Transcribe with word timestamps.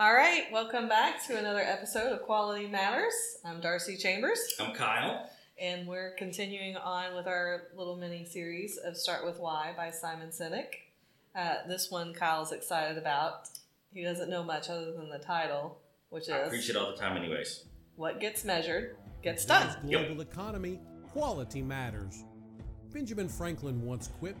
All 0.00 0.14
right, 0.14 0.44
welcome 0.50 0.88
back 0.88 1.22
to 1.26 1.36
another 1.36 1.60
episode 1.60 2.10
of 2.10 2.22
Quality 2.22 2.66
Matters. 2.66 3.12
I'm 3.44 3.60
Darcy 3.60 3.98
Chambers, 3.98 4.40
I'm 4.58 4.72
Kyle. 4.74 5.28
and 5.60 5.86
we're 5.86 6.14
continuing 6.16 6.78
on 6.78 7.14
with 7.14 7.26
our 7.26 7.64
little 7.76 7.96
mini 7.96 8.24
series 8.24 8.78
of 8.78 8.96
Start 8.96 9.26
With 9.26 9.38
Why 9.38 9.74
by 9.76 9.90
Simon 9.90 10.30
Sinek. 10.30 10.68
Uh, 11.36 11.56
this 11.68 11.90
one 11.90 12.14
Kyle's 12.14 12.50
excited 12.50 12.96
about. 12.96 13.50
He 13.92 14.02
doesn't 14.02 14.30
know 14.30 14.42
much 14.42 14.70
other 14.70 14.90
than 14.92 15.10
the 15.10 15.18
title, 15.18 15.76
which 16.08 16.30
I 16.30 16.48
preach 16.48 16.62
is 16.62 16.70
it 16.70 16.76
all 16.76 16.92
the 16.92 16.96
time, 16.96 17.18
anyways. 17.18 17.64
What 17.96 18.20
Gets 18.20 18.42
Measured 18.42 18.96
Gets 19.22 19.44
Done. 19.44 19.76
global 19.86 20.22
economy, 20.22 20.80
quality 21.12 21.60
matters. 21.60 22.24
Benjamin 22.90 23.28
Franklin 23.28 23.82
once 23.82 24.08
quipped, 24.18 24.40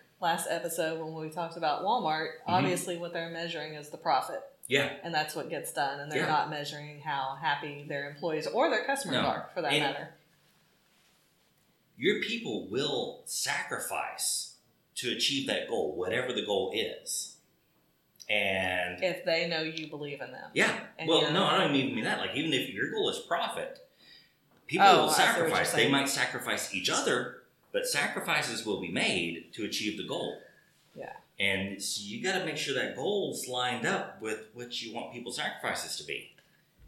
last 0.21 0.47
episode 0.49 0.99
when 1.03 1.13
we 1.15 1.29
talked 1.29 1.57
about 1.57 1.83
Walmart, 1.83 2.27
mm-hmm. 2.27 2.53
obviously 2.53 2.97
what 2.97 3.11
they're 3.13 3.29
measuring 3.31 3.73
is 3.73 3.89
the 3.89 3.97
profit. 3.97 4.41
Yeah. 4.67 4.93
and 5.03 5.13
that's 5.13 5.35
what 5.35 5.49
gets 5.49 5.73
done 5.73 5.99
and 5.99 6.09
they're 6.09 6.21
Yeah. 6.21 6.27
not 6.27 6.49
measuring 6.49 7.01
how 7.01 7.35
happy 7.41 7.83
their 7.89 8.09
employees 8.09 8.47
or 8.47 8.69
their 8.69 8.85
customers 8.85 9.15
No. 9.21 9.27
are 9.27 9.49
for 9.53 9.61
that 9.61 9.73
And- 9.73 9.83
matter 9.83 10.13
Your 11.97 12.21
people 12.21 12.67
will 12.69 13.21
sacrifice 13.25 14.55
to 14.95 15.11
achieve 15.11 15.45
that 15.47 15.67
goal, 15.67 15.95
whatever 15.97 16.31
the 16.31 16.45
goal 16.45 16.71
is. 16.73 17.35
And 18.29 19.03
if 19.03 19.25
they 19.25 19.47
know 19.49 19.61
you 19.61 19.87
believe 19.87 20.21
in 20.21 20.31
them 20.31 20.51
yeah, 20.53 20.79
well, 21.05 21.33
no, 21.33 21.43
I 21.45 21.57
don't 21.57 21.75
even 21.75 21.93
mean 21.93 22.05
that. 22.05 22.19
Like, 22.19 22.35
even 22.35 22.53
if 22.53 22.69
your 22.69 22.91
goal 22.91 23.09
is 23.09 23.19
profit, 23.19 23.79
people 24.67 24.87
Oh, 24.87 25.01
will 25.03 25.09
I 25.09 25.13
see 25.13 25.21
what 25.21 25.27
you're 25.27 25.35
sacrifice. 25.49 25.73
They 25.73 25.89
might 25.89 26.07
sacrifice 26.07 26.73
each 26.73 26.89
other, 26.89 27.40
but 27.71 27.85
sacrifices 27.87 28.65
will 28.65 28.81
be 28.81 28.91
made 28.91 29.53
to 29.53 29.63
achieve 29.65 29.97
the 29.97 30.07
goal. 30.07 30.37
Yeah. 30.95 31.13
And 31.39 31.81
so 31.81 32.01
you 32.03 32.21
got 32.23 32.37
to 32.39 32.45
make 32.45 32.57
sure 32.57 32.75
that 32.75 32.95
goal's 32.95 33.47
lined 33.47 33.85
up 33.85 34.21
with 34.21 34.49
what 34.53 34.81
you 34.81 34.93
want 34.93 35.13
people's 35.13 35.37
sacrifices 35.37 35.97
to 35.97 36.03
be. 36.03 36.35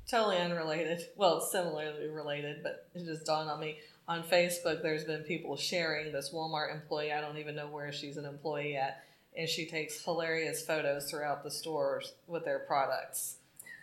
totally 0.09 0.38
unrelated 0.38 1.00
well 1.16 1.40
similarly 1.40 2.08
related 2.09 2.62
but 2.62 2.88
it 2.94 3.06
just 3.06 3.25
dawned 3.25 3.50
on 3.50 3.58
me 3.59 3.78
on 4.08 4.22
facebook 4.22 4.81
there's 4.84 5.06
been 5.06 5.22
people 5.23 5.56
sharing 5.56 6.12
this 6.12 6.31
walmart 6.34 6.73
employee 6.75 7.14
i 7.14 7.22
don't 7.22 7.38
even 7.38 7.56
know 7.56 7.68
where 7.68 7.92
she's 7.94 8.18
an 8.18 8.25
employee 8.25 8.75
at 8.75 9.02
and 9.38 9.47
she 9.47 9.66
takes 9.66 10.03
hilarious 10.03 10.64
photos 10.66 11.09
throughout 11.09 11.42
the 11.42 11.50
stores 11.50 12.14
with 12.28 12.44
their 12.44 12.59
products 12.59 13.38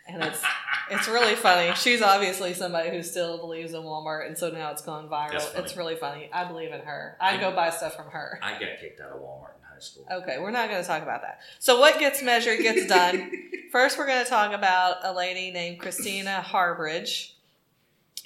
and 0.07 0.23
it's 0.23 0.43
it's 0.89 1.07
really 1.07 1.35
funny 1.35 1.73
she's 1.75 2.01
obviously 2.01 2.53
somebody 2.53 2.89
who 2.89 3.01
still 3.03 3.37
believes 3.37 3.73
in 3.73 3.81
walmart 3.81 4.25
and 4.27 4.37
so 4.37 4.49
now 4.49 4.71
it's 4.71 4.81
gone 4.81 5.07
viral 5.07 5.55
it's 5.57 5.77
really 5.77 5.95
funny 5.95 6.29
i 6.33 6.43
believe 6.43 6.71
in 6.71 6.81
her 6.81 7.15
i'd 7.21 7.39
go 7.39 7.51
buy 7.55 7.69
stuff 7.69 7.95
from 7.95 8.07
her 8.09 8.39
I 8.41 8.53
got 8.53 8.79
kicked 8.79 8.99
out 8.99 9.11
of 9.11 9.21
Walmart 9.21 9.55
in 9.57 9.63
high 9.71 9.79
school. 9.79 10.05
Okay, 10.11 10.37
we're 10.39 10.51
not 10.51 10.69
going 10.69 10.81
to 10.81 10.87
talk 10.87 11.01
about 11.03 11.21
that. 11.21 11.39
So, 11.59 11.79
what 11.79 11.99
gets 11.99 12.21
measured 12.21 12.59
gets 12.59 12.85
done. 12.87 13.31
First, 13.71 13.97
we're 13.97 14.05
going 14.07 14.23
to 14.23 14.29
talk 14.29 14.51
about 14.53 14.97
a 15.03 15.13
lady 15.13 15.49
named 15.51 15.79
Christina 15.79 16.43
Harbridge. 16.45 17.31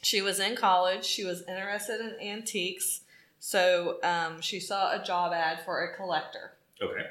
She 0.01 0.21
was 0.21 0.39
in 0.39 0.55
college. 0.55 1.03
She 1.05 1.23
was 1.23 1.43
interested 1.47 1.99
in 2.01 2.15
antiques. 2.27 3.01
So, 3.39 3.97
um, 4.03 4.41
she 4.41 4.59
saw 4.59 4.99
a 4.99 5.03
job 5.03 5.31
ad 5.33 5.59
for 5.65 5.83
a 5.83 5.95
collector 5.95 6.53
Okay. 6.81 7.05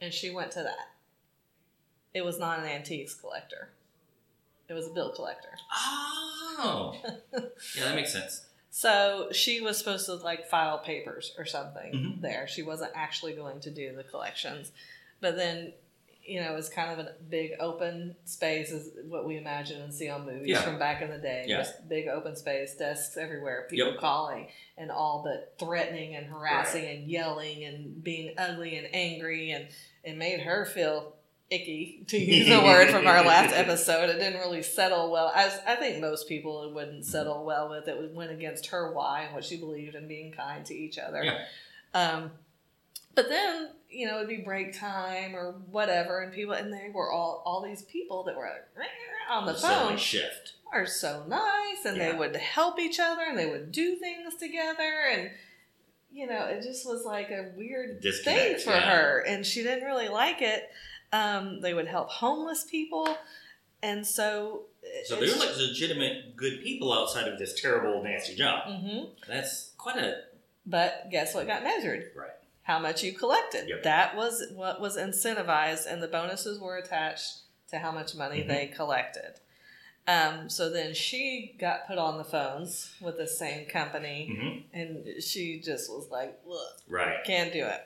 and 0.00 0.12
she 0.14 0.30
went 0.30 0.50
to 0.52 0.62
that. 0.62 0.90
It 2.14 2.24
was 2.24 2.38
not 2.38 2.58
an 2.60 2.66
antiques 2.66 3.14
collector, 3.14 3.70
it 4.68 4.72
was 4.74 4.86
a 4.86 4.90
bill 4.90 5.10
collector. 5.14 5.50
Oh. 6.60 6.94
yeah, 7.32 7.84
that 7.84 7.94
makes 7.94 8.12
sense. 8.12 8.44
So 8.70 9.28
she 9.32 9.60
was 9.60 9.78
supposed 9.78 10.06
to 10.06 10.14
like 10.16 10.48
file 10.48 10.78
papers 10.78 11.34
or 11.38 11.44
something 11.44 11.92
Mhm. 11.92 12.20
there. 12.20 12.46
She 12.48 12.62
wasn't 12.62 12.92
actually 12.94 13.32
going 13.34 13.60
to 13.60 13.70
do 13.70 13.94
the 13.96 14.04
collections. 14.04 14.70
But 15.20 15.36
then, 15.36 15.72
you 16.24 16.40
know, 16.40 16.56
it's 16.56 16.68
kind 16.68 16.92
of 16.92 17.04
a 17.06 17.14
big 17.30 17.52
open 17.58 18.14
space 18.24 18.70
is 18.70 18.90
what 19.08 19.26
we 19.26 19.36
imagine 19.38 19.80
and 19.80 19.92
see 19.92 20.08
on 20.10 20.26
movies 20.26 20.48
Yeah. 20.48 20.60
from 20.62 20.78
back 20.78 21.00
in 21.02 21.10
the 21.10 21.18
day. 21.18 21.46
Yeah. 21.48 21.58
Just 21.58 21.88
big 21.88 22.06
open 22.08 22.36
space, 22.36 22.76
desks 22.76 23.16
everywhere, 23.16 23.66
people 23.70 23.92
Yep. 23.92 24.00
calling 24.00 24.48
and 24.76 24.90
all 24.92 25.22
but 25.24 25.54
threatening 25.58 26.14
and 26.14 26.26
harassing 26.26 26.84
and 26.84 27.08
yelling 27.10 27.64
and 27.64 28.04
being 28.04 28.34
ugly 28.38 28.76
and 28.76 28.88
angry 28.94 29.50
and 29.50 29.68
it 30.04 30.16
made 30.16 30.40
her 30.40 30.64
feel 30.66 31.16
icky 31.50 32.04
to 32.08 32.18
use 32.18 32.48
a 32.48 32.62
word 32.62 32.90
from 32.90 33.06
our 33.06 33.24
last 33.24 33.52
episode. 33.54 34.10
It 34.10 34.18
didn't 34.18 34.40
really 34.40 34.62
settle 34.62 35.10
well. 35.10 35.32
As 35.34 35.58
I 35.66 35.76
think 35.76 36.00
most 36.00 36.28
people 36.28 36.64
it 36.64 36.74
wouldn't 36.74 37.04
settle 37.04 37.44
well 37.44 37.70
with. 37.70 37.88
It 37.88 38.14
went 38.14 38.30
against 38.30 38.66
her 38.66 38.92
why 38.92 39.22
and 39.22 39.34
what 39.34 39.44
she 39.44 39.56
believed 39.56 39.94
in 39.94 40.08
being 40.08 40.32
kind 40.32 40.64
to 40.66 40.74
each 40.74 40.98
other. 40.98 41.24
Yeah. 41.24 41.44
Um, 41.94 42.30
but 43.14 43.28
then 43.28 43.70
you 43.90 44.06
know 44.06 44.16
it'd 44.16 44.28
be 44.28 44.38
break 44.38 44.78
time 44.78 45.34
or 45.34 45.52
whatever, 45.70 46.20
and 46.20 46.32
people 46.32 46.54
and 46.54 46.72
they 46.72 46.90
were 46.92 47.10
all 47.10 47.42
all 47.44 47.62
these 47.62 47.82
people 47.82 48.24
that 48.24 48.36
were 48.36 48.48
on 49.30 49.46
the 49.46 49.54
phone 49.54 49.96
shift. 49.96 50.54
are 50.72 50.86
so 50.86 51.24
nice 51.28 51.84
and 51.84 52.00
they 52.00 52.12
would 52.12 52.34
help 52.36 52.78
each 52.78 52.98
other 52.98 53.22
and 53.28 53.38
they 53.38 53.46
would 53.46 53.70
do 53.72 53.96
things 53.96 54.34
together 54.36 55.06
and 55.12 55.30
you 56.10 56.26
know 56.26 56.46
it 56.46 56.62
just 56.62 56.86
was 56.86 57.04
like 57.04 57.30
a 57.30 57.50
weird 57.56 58.02
thing 58.24 58.58
for 58.58 58.70
yeah. 58.70 58.90
her 58.90 59.18
and 59.26 59.44
she 59.44 59.62
didn't 59.62 59.84
really 59.84 60.08
like 60.08 60.40
it 60.40 60.70
um, 61.12 61.60
they 61.60 61.74
would 61.74 61.88
help 61.88 62.10
homeless 62.10 62.64
people 62.64 63.08
and 63.82 64.06
so 64.06 64.62
So 65.06 65.16
they 65.16 65.26
were 65.30 65.36
like 65.38 65.56
legitimate 65.56 66.36
good 66.36 66.62
people 66.62 66.92
outside 66.92 67.28
of 67.28 67.38
this 67.38 67.60
terrible, 67.60 68.02
nasty 68.02 68.34
job. 68.34 68.68
hmm 68.68 69.04
That's 69.26 69.70
quite 69.78 69.96
a 69.96 70.22
but 70.66 71.08
guess 71.10 71.34
what 71.34 71.46
got 71.46 71.62
measured 71.62 72.10
right. 72.16 72.30
how 72.62 72.78
much 72.78 73.02
you 73.02 73.12
collected 73.12 73.68
Yep. 73.68 73.82
that 73.84 74.16
was 74.16 74.44
what 74.54 74.80
was 74.80 74.96
incentivized 74.96 75.86
and 75.90 76.02
the 76.02 76.08
bonuses 76.08 76.58
were 76.60 76.76
attached 76.76 77.38
to 77.70 77.78
how 77.78 77.90
much 77.92 78.14
money 78.14 78.42
Mhm. 78.42 78.48
they 78.48 78.66
collected 78.66 79.40
um, 80.06 80.48
so 80.48 80.70
then 80.70 80.94
she 80.94 81.54
got 81.60 81.86
put 81.86 81.98
on 81.98 82.16
the 82.18 82.24
phones 82.24 82.94
with 83.00 83.16
the 83.18 83.26
same 83.26 83.66
company 83.66 84.34
hmm 84.38 84.58
and 84.78 85.22
she 85.22 85.60
just 85.60 85.90
was 85.90 86.08
like, 86.10 86.38
"Look, 86.46 86.76
Right. 86.86 87.24
can't 87.24 87.52
do 87.52 87.64
it." 87.64 87.80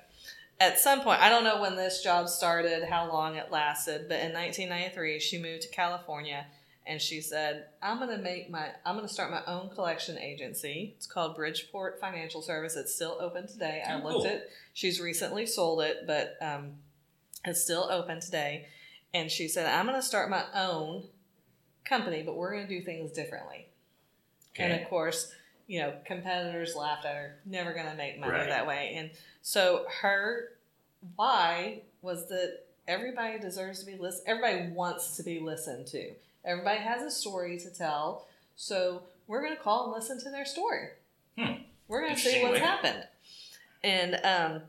At 0.63 0.79
some 0.79 1.01
point, 1.01 1.21
I 1.21 1.29
don't 1.29 1.43
know 1.43 1.61
when 1.61 1.75
this 1.75 2.05
job 2.05 2.29
started, 2.29 2.85
how 2.89 3.09
long 3.13 3.35
it 3.35 3.51
lasted, 3.51 4.07
but 4.09 4.21
in 4.21 4.33
1993, 4.33 5.19
she 5.19 5.43
moved 5.43 5.63
to 5.63 5.69
California, 5.69 6.47
and 6.87 7.01
she 7.03 7.21
said, 7.21 7.67
"I'm 7.83 7.99
going 7.99 8.17
to 8.17 8.23
make 8.23 8.49
my, 8.49 8.69
I'm 8.87 8.95
going 8.95 9.07
to 9.07 9.13
start 9.13 9.33
my 9.33 9.43
own 9.47 9.71
collection 9.71 10.17
agency. 10.19 10.95
It's 10.97 11.07
called 11.07 11.35
Bridgeport 11.35 12.01
Financial 12.01 12.43
Service. 12.43 12.77
It's 12.77 12.95
still 12.95 13.17
open 13.21 13.49
today. 13.49 13.83
I 13.85 13.95
Oh, 13.95 14.05
looked 14.05 14.25
cool. 14.25 14.27
at. 14.27 14.49
She's 14.73 15.01
recently 15.01 15.47
sold 15.47 15.83
it, 15.83 16.07
but 16.07 16.37
um, 16.41 16.75
it's 17.45 17.61
still 17.63 17.89
open 17.91 18.21
today." 18.21 18.69
And 19.13 19.33
she 19.33 19.49
said, 19.49 19.67
"I'm 19.67 19.87
going 19.87 19.99
to 20.01 20.07
start 20.07 20.31
my 20.31 20.45
own 20.55 21.09
company, 21.85 22.23
but 22.23 22.37
we're 22.37 22.53
going 22.53 22.69
to 22.69 22.79
do 22.79 22.85
things 22.85 23.11
differently." 23.11 23.67
And 24.59 24.73
of 24.81 24.89
course, 24.89 25.33
you 25.67 25.81
know, 25.81 25.95
competitors 26.07 26.77
laughed 26.77 27.05
at 27.05 27.17
her, 27.17 27.39
never 27.47 27.73
going 27.73 27.87
to 27.87 27.95
make 27.97 28.21
money 28.21 28.33
Right. 28.33 28.49
that 28.49 28.67
way. 28.67 28.93
And 28.97 29.11
so 29.41 29.87
her 30.03 30.51
why 31.17 31.83
was 32.01 32.29
that 32.29 32.61
everybody 32.89 33.39
deserves 33.39 33.81
to 33.81 33.87
be 33.87 33.97
listened, 33.97 34.25
everybody 34.27 34.73
wants 34.73 35.17
to 35.17 35.23
be 35.23 35.39
listened 35.41 35.87
to. 35.89 36.11
Everybody 36.45 36.81
has 36.81 37.03
a 37.03 37.11
story 37.11 37.59
to 37.61 37.71
tell. 37.71 38.27
So 38.57 39.03
we're 39.27 39.43
going 39.43 39.57
to 39.57 39.63
call 39.63 39.85
and 39.85 39.93
listen 39.95 40.19
to 40.21 40.31
their 40.31 40.45
story. 40.45 40.89
Hmm. 41.39 41.63
We're 41.89 42.03
going 42.03 42.15
to 42.15 42.21
see 42.21 42.43
what's 42.43 42.59
happened. 42.59 43.05
And 43.85 44.21
um, 44.25 44.63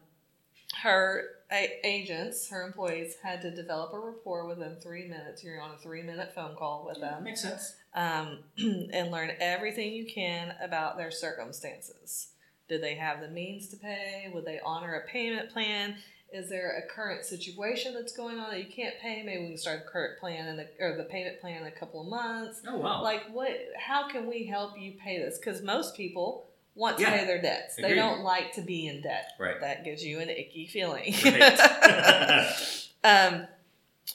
her 0.81 1.25
a- 1.51 1.79
agents, 1.87 2.49
her 2.49 2.61
employees, 2.65 3.15
had 3.23 3.41
to 3.41 3.51
develop 3.51 3.93
a 3.93 3.99
rapport 3.99 4.45
within 4.47 4.75
three 4.81 5.07
minutes. 5.07 5.43
You're 5.43 5.61
on 5.61 5.71
a 5.71 5.77
three 5.77 6.01
minute 6.03 6.33
phone 6.35 6.55
call 6.55 6.85
with 6.87 6.99
them 6.99 7.23
Makes 7.23 7.41
sense. 7.41 7.75
um, 7.95 8.39
and 8.57 9.11
learn 9.11 9.31
everything 9.39 9.93
you 9.93 10.05
can 10.05 10.53
about 10.61 10.97
their 10.97 11.11
circumstances. 11.11 12.27
Did 12.69 12.81
they 12.81 12.95
have 12.95 13.19
the 13.21 13.27
means 13.27 13.67
to 13.69 13.77
pay? 13.77 14.29
Would 14.33 14.45
they 14.45 14.59
honor 14.65 14.95
a 14.95 15.07
payment 15.07 15.49
plan? 15.51 15.97
Is 16.33 16.49
there 16.49 16.77
a 16.83 16.91
current 16.93 17.23
situation 17.23 17.93
that's 17.93 18.11
going 18.17 18.39
on 18.39 18.49
that 18.51 18.59
you 18.59 18.71
can't 18.71 18.95
pay? 18.99 19.21
Maybe 19.23 19.43
we 19.43 19.47
can 19.49 19.57
start 19.57 19.83
a 19.85 19.89
current 19.89 20.19
plan 20.19 20.47
in 20.47 20.59
a, 20.59 20.65
or 20.83 20.97
the 20.97 21.03
payment 21.03 21.39
plan 21.39 21.61
in 21.61 21.67
a 21.67 21.71
couple 21.71 22.01
of 22.01 22.07
months. 22.07 22.61
Oh 22.67 22.77
wow. 22.77 23.03
Like 23.03 23.23
what? 23.31 23.51
How 23.77 24.07
can 24.09 24.27
we 24.27 24.45
help 24.45 24.77
you 24.79 24.93
pay 24.93 25.19
this? 25.19 25.37
Because 25.37 25.61
most 25.61 25.95
people 25.95 26.47
want 26.75 26.97
to 26.97 27.03
Yeah. 27.03 27.17
pay 27.19 27.25
their 27.25 27.39
debts. 27.41 27.75
They 27.75 27.93
don't 27.93 28.21
like 28.23 28.53
to 28.53 28.61
be 28.61 28.87
in 28.87 29.01
debt. 29.03 29.33
Right. 29.39 29.59
That 29.61 29.83
gives 29.85 30.03
you 30.03 30.19
an 30.19 30.29
icky 30.29 30.65
feeling. 30.65 31.13
Right. 31.23 32.49
um, 33.03 33.47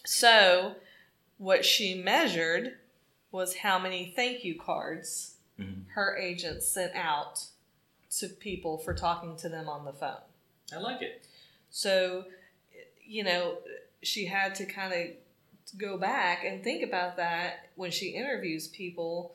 so, 0.04 0.74
what 1.38 1.64
she 1.64 1.94
measured 2.02 2.78
was 3.30 3.56
how 3.58 3.78
many 3.78 4.12
thank 4.16 4.44
you 4.44 4.58
cards 4.58 5.36
Mhm. 5.60 5.86
her 5.94 6.16
agent 6.16 6.62
sent 6.62 6.94
out 6.94 7.44
to 8.18 8.28
people 8.28 8.78
for 8.78 8.94
talking 8.94 9.36
to 9.36 9.48
them 9.48 9.68
on 9.68 9.84
the 9.84 9.92
phone. 9.92 10.20
I 10.72 10.78
like 10.78 11.02
it. 11.02 11.24
So, 11.70 12.24
you 13.06 13.24
know, 13.24 13.58
she 14.02 14.26
had 14.26 14.54
to 14.56 14.64
kind 14.66 14.92
of 14.92 15.78
go 15.78 15.98
back 15.98 16.44
and 16.44 16.62
think 16.64 16.82
about 16.82 17.16
that 17.16 17.68
when 17.76 17.90
she 17.90 18.08
interviews 18.10 18.68
people 18.68 19.34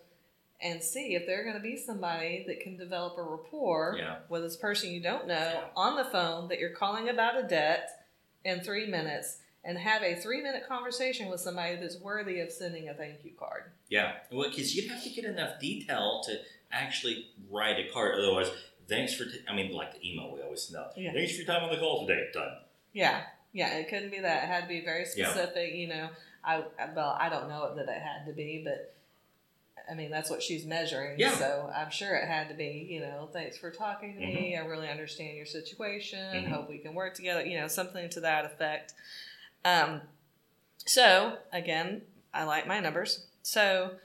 and 0.62 0.82
see 0.82 1.14
if 1.16 1.26
they're 1.28 1.44
going 1.44 1.56
to 1.56 1.62
be 1.62 1.78
somebody 1.78 2.44
that 2.48 2.60
can 2.62 2.78
develop 2.78 3.18
a 3.18 3.22
rapport 3.24 3.96
Yeah. 4.00 4.18
with 4.30 4.42
this 4.44 4.56
person 4.56 4.90
you 4.92 5.02
don't 5.02 5.28
know 5.28 5.34
Yeah. 5.36 5.66
on 5.76 5.96
the 5.98 6.06
phone 6.06 6.48
that 6.48 6.60
you're 6.60 6.70
calling 6.72 7.10
about 7.10 7.38
a 7.38 7.44
debt 7.48 8.06
in 8.46 8.62
three 8.62 8.88
minutes 8.88 9.40
and 9.66 9.78
have 9.78 10.02
a 10.04 10.16
three 10.16 10.42
minute 10.42 10.64
conversation 10.68 11.30
with 11.30 11.40
somebody 11.42 11.76
that's 11.76 11.98
worthy 11.98 12.40
of 12.40 12.52
sending 12.52 12.90
a 12.90 12.94
thank 12.94 13.24
you 13.24 13.32
card. 13.38 13.72
Yeah, 13.90 14.14
well, 14.32 14.50
because 14.50 14.76
you 14.76 14.90
have 14.90 15.04
to 15.04 15.10
get 15.10 15.26
enough 15.26 15.60
detail 15.60 16.22
to 16.26 16.40
actually 16.72 17.28
write 17.52 17.78
a 17.78 17.92
card. 17.92 18.18
Otherwise, 18.18 18.50
thanks 18.88 19.14
for. 19.14 19.26
T- 19.26 19.42
I 19.48 19.56
mean, 19.56 19.72
like 19.74 19.94
the 19.94 20.08
email 20.10 20.32
we 20.34 20.42
always 20.42 20.70
know. 20.72 20.88
Yeah. 20.96 21.14
Thanks 21.14 21.32
for 21.34 21.38
your 21.44 21.46
time 21.48 21.64
on 21.64 21.72
the 21.72 21.78
call 21.78 22.06
today. 22.08 22.28
Done. 22.34 22.58
Yeah, 22.94 23.22
yeah, 23.52 23.76
it 23.78 23.90
couldn't 23.90 24.12
be 24.12 24.20
that. 24.20 24.44
It 24.44 24.48
had 24.48 24.62
to 24.62 24.68
be 24.68 24.82
very 24.84 25.06
Yeah. 25.16 25.30
specific. 25.32 25.74
You 25.74 25.88
know, 25.88 26.10
I 26.44 26.64
well, 26.96 27.18
I 27.20 27.30
don't 27.30 27.50
know 27.50 27.74
that 27.76 27.88
it 27.88 28.02
had 28.02 28.26
to 28.28 28.34
be, 28.34 28.62
but 28.64 28.94
I 29.90 29.96
mean 29.96 30.12
that's 30.12 30.30
what 30.30 30.42
she's 30.44 30.66
measuring. 30.66 31.20
Yeah. 31.20 31.32
So 31.32 31.72
I'm 31.76 31.90
sure 31.92 32.16
it 32.16 32.28
had 32.28 32.50
to 32.50 32.56
be. 32.56 32.88
You 32.90 33.00
know, 33.02 33.30
thanks 33.34 33.58
for 33.58 33.72
talking 33.72 34.14
to 34.14 34.20
me. 34.20 34.56
I 34.58 34.66
really 34.66 34.90
understand 34.90 35.36
your 35.38 35.46
situation. 35.46 36.20
Mhm. 36.20 36.50
Hope 36.50 36.70
we 36.70 36.78
can 36.78 36.94
work 36.94 37.14
together. 37.16 37.46
You 37.46 37.60
know, 37.60 37.68
something 37.68 38.10
to 38.10 38.20
that 38.22 38.46
effect. 38.46 38.94
Um, 39.66 40.02
so 40.86 41.38
again, 41.52 42.02
I 42.34 42.44
like 42.44 42.68
my 42.68 42.80
numbers. 42.80 43.26
So 43.42 43.96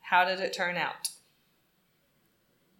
how 0.00 0.24
did 0.24 0.40
it 0.40 0.52
turn 0.52 0.76
out? 0.76 1.08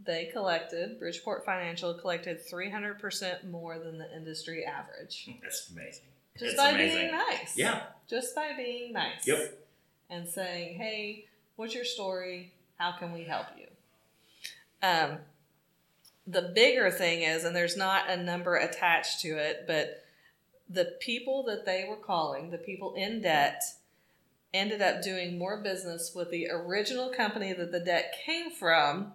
They 0.05 0.31
collected, 0.32 0.99
Bridgeport 0.99 1.44
Financial 1.44 1.93
collected 1.94 2.41
300% 2.50 3.50
more 3.50 3.79
than 3.79 3.99
the 3.99 4.14
industry 4.17 4.64
average. 4.64 5.29
That's 5.43 5.70
amazing. 5.70 6.05
Just 6.38 6.56
That's 6.56 6.70
by 6.70 6.75
amazing. 6.75 6.99
being 6.99 7.12
nice. 7.12 7.56
Yeah. 7.56 7.82
Just 8.08 8.35
by 8.35 8.52
being 8.56 8.93
nice. 8.94 9.26
Yep. 9.26 9.58
And 10.08 10.26
saying, 10.26 10.79
hey, 10.79 11.26
what's 11.56 11.75
your 11.75 11.85
story? 11.85 12.52
How 12.76 12.93
can 12.93 13.12
we 13.12 13.25
help 13.25 13.47
you? 13.58 13.67
Um, 14.82 15.19
the 16.26 16.50
bigger 16.55 16.91
thing 16.91 17.23
is, 17.23 17.44
and 17.44 17.55
there's 17.55 17.76
not 17.76 18.08
a 18.08 18.17
number 18.17 18.56
attached 18.56 19.20
to 19.20 19.29
it, 19.37 19.64
but 19.67 20.03
the 20.69 20.96
people 21.00 21.43
that 21.44 21.67
they 21.67 21.85
were 21.88 21.96
calling, 21.96 22.50
the 22.50 22.58
people 22.58 22.94
in 22.94 23.20
debt, 23.20 23.62
ended 24.55 24.81
up 24.81 25.03
doing 25.03 25.38
more 25.38 25.62
business 25.62 26.12
with 26.14 26.31
the 26.31 26.49
original 26.50 27.11
company 27.11 27.53
that 27.53 27.70
the 27.70 27.81
debt 27.81 28.14
came 28.25 28.50
from 28.50 29.12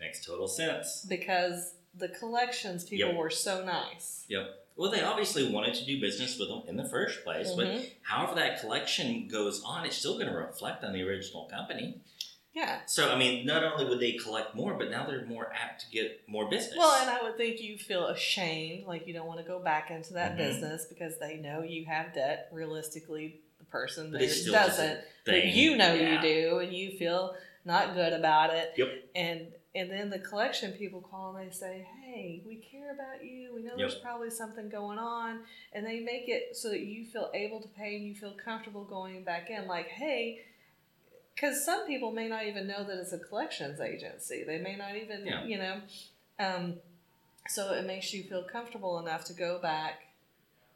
Makes 0.00 0.24
total 0.24 0.48
sense. 0.48 1.04
because 1.08 1.74
the 1.94 2.08
collections 2.08 2.84
people 2.84 3.08
Yep. 3.08 3.16
were 3.16 3.30
so 3.30 3.64
nice. 3.64 4.24
Yep. 4.28 4.66
Well, 4.76 4.90
they 4.92 5.02
obviously 5.02 5.50
wanted 5.50 5.74
to 5.74 5.84
do 5.84 6.00
business 6.00 6.38
with 6.38 6.48
them 6.48 6.62
in 6.68 6.76
the 6.76 6.88
first 6.88 7.24
place, 7.24 7.50
but 7.56 7.66
Mhm. 7.66 7.90
however 8.02 8.36
that 8.36 8.60
collection 8.60 9.26
goes 9.26 9.60
on, 9.64 9.84
it's 9.84 9.96
still 9.96 10.14
going 10.14 10.28
to 10.28 10.32
reflect 10.36 10.84
on 10.84 10.92
the 10.92 11.02
original 11.02 11.46
company. 11.46 12.00
Yeah. 12.52 12.80
So, 12.86 13.10
I 13.10 13.16
mean, 13.18 13.44
not 13.46 13.64
only 13.64 13.84
would 13.86 13.98
they 14.00 14.12
collect 14.12 14.54
more, 14.54 14.74
but 14.74 14.90
now 14.90 15.06
they're 15.06 15.24
more 15.26 15.52
apt 15.52 15.80
to 15.82 15.90
get 15.90 16.28
more 16.28 16.48
business. 16.48 16.76
Well, 16.76 17.00
and 17.00 17.10
I 17.10 17.22
would 17.22 17.36
think 17.36 17.60
you 17.60 17.76
feel 17.78 18.06
ashamed, 18.06 18.86
like 18.86 19.06
you 19.06 19.12
don't 19.12 19.26
want 19.26 19.40
to 19.40 19.46
go 19.46 19.58
back 19.58 19.90
into 19.90 20.12
that 20.14 20.32
Mhm. 20.34 20.38
business 20.38 20.86
because 20.86 21.18
they 21.18 21.36
know 21.36 21.62
you 21.62 21.84
have 21.86 22.14
debt. 22.14 22.48
Realistically, 22.52 23.40
the 23.58 23.64
person 23.64 24.12
But 24.12 24.20
there 24.20 24.28
still 24.28 24.52
doesn't, 24.52 25.00
but 25.24 25.46
you 25.46 25.76
know 25.76 25.92
Yeah. 25.94 26.14
you 26.14 26.20
do, 26.50 26.58
and 26.60 26.72
you 26.72 26.96
feel 26.96 27.36
not 27.64 27.94
good 27.94 28.12
about 28.12 28.54
it. 28.54 28.72
Yep. 28.76 28.88
And 29.14 29.52
and 29.78 29.90
then 29.90 30.10
the 30.10 30.18
collection 30.18 30.72
people 30.72 31.00
call 31.00 31.36
and 31.36 31.48
they 31.48 31.52
say, 31.54 31.86
"Hey, 32.02 32.42
we 32.46 32.56
care 32.56 32.92
about 32.92 33.24
you. 33.24 33.54
We 33.54 33.62
know 33.62 33.70
Yep. 33.70 33.78
there's 33.78 33.94
probably 33.96 34.30
something 34.30 34.68
going 34.68 34.98
on," 34.98 35.44
and 35.72 35.86
they 35.86 36.00
make 36.00 36.28
it 36.28 36.56
so 36.56 36.68
that 36.70 36.80
you 36.80 37.04
feel 37.06 37.30
able 37.34 37.60
to 37.62 37.68
pay 37.68 37.96
and 37.96 38.04
you 38.06 38.14
feel 38.14 38.32
comfortable 38.32 38.84
going 38.84 39.24
back 39.24 39.50
in. 39.50 39.66
Like, 39.66 39.86
hey. 39.88 40.44
Because 41.34 41.64
some 41.64 41.86
people 41.86 42.10
may 42.10 42.26
not 42.26 42.46
even 42.46 42.66
know 42.66 42.82
that 42.82 42.98
it's 42.98 43.12
a 43.12 43.18
collections 43.18 43.78
agency. 43.80 44.42
They 44.42 44.58
may 44.58 44.74
not 44.74 44.96
even, 44.96 45.24
Yeah. 45.24 45.44
you 45.44 45.56
know, 45.56 45.80
um, 46.40 46.80
so 47.48 47.72
it 47.74 47.86
makes 47.86 48.12
you 48.12 48.24
feel 48.24 48.42
comfortable 48.42 48.98
enough 48.98 49.24
to 49.26 49.34
go 49.34 49.60
back 49.60 50.02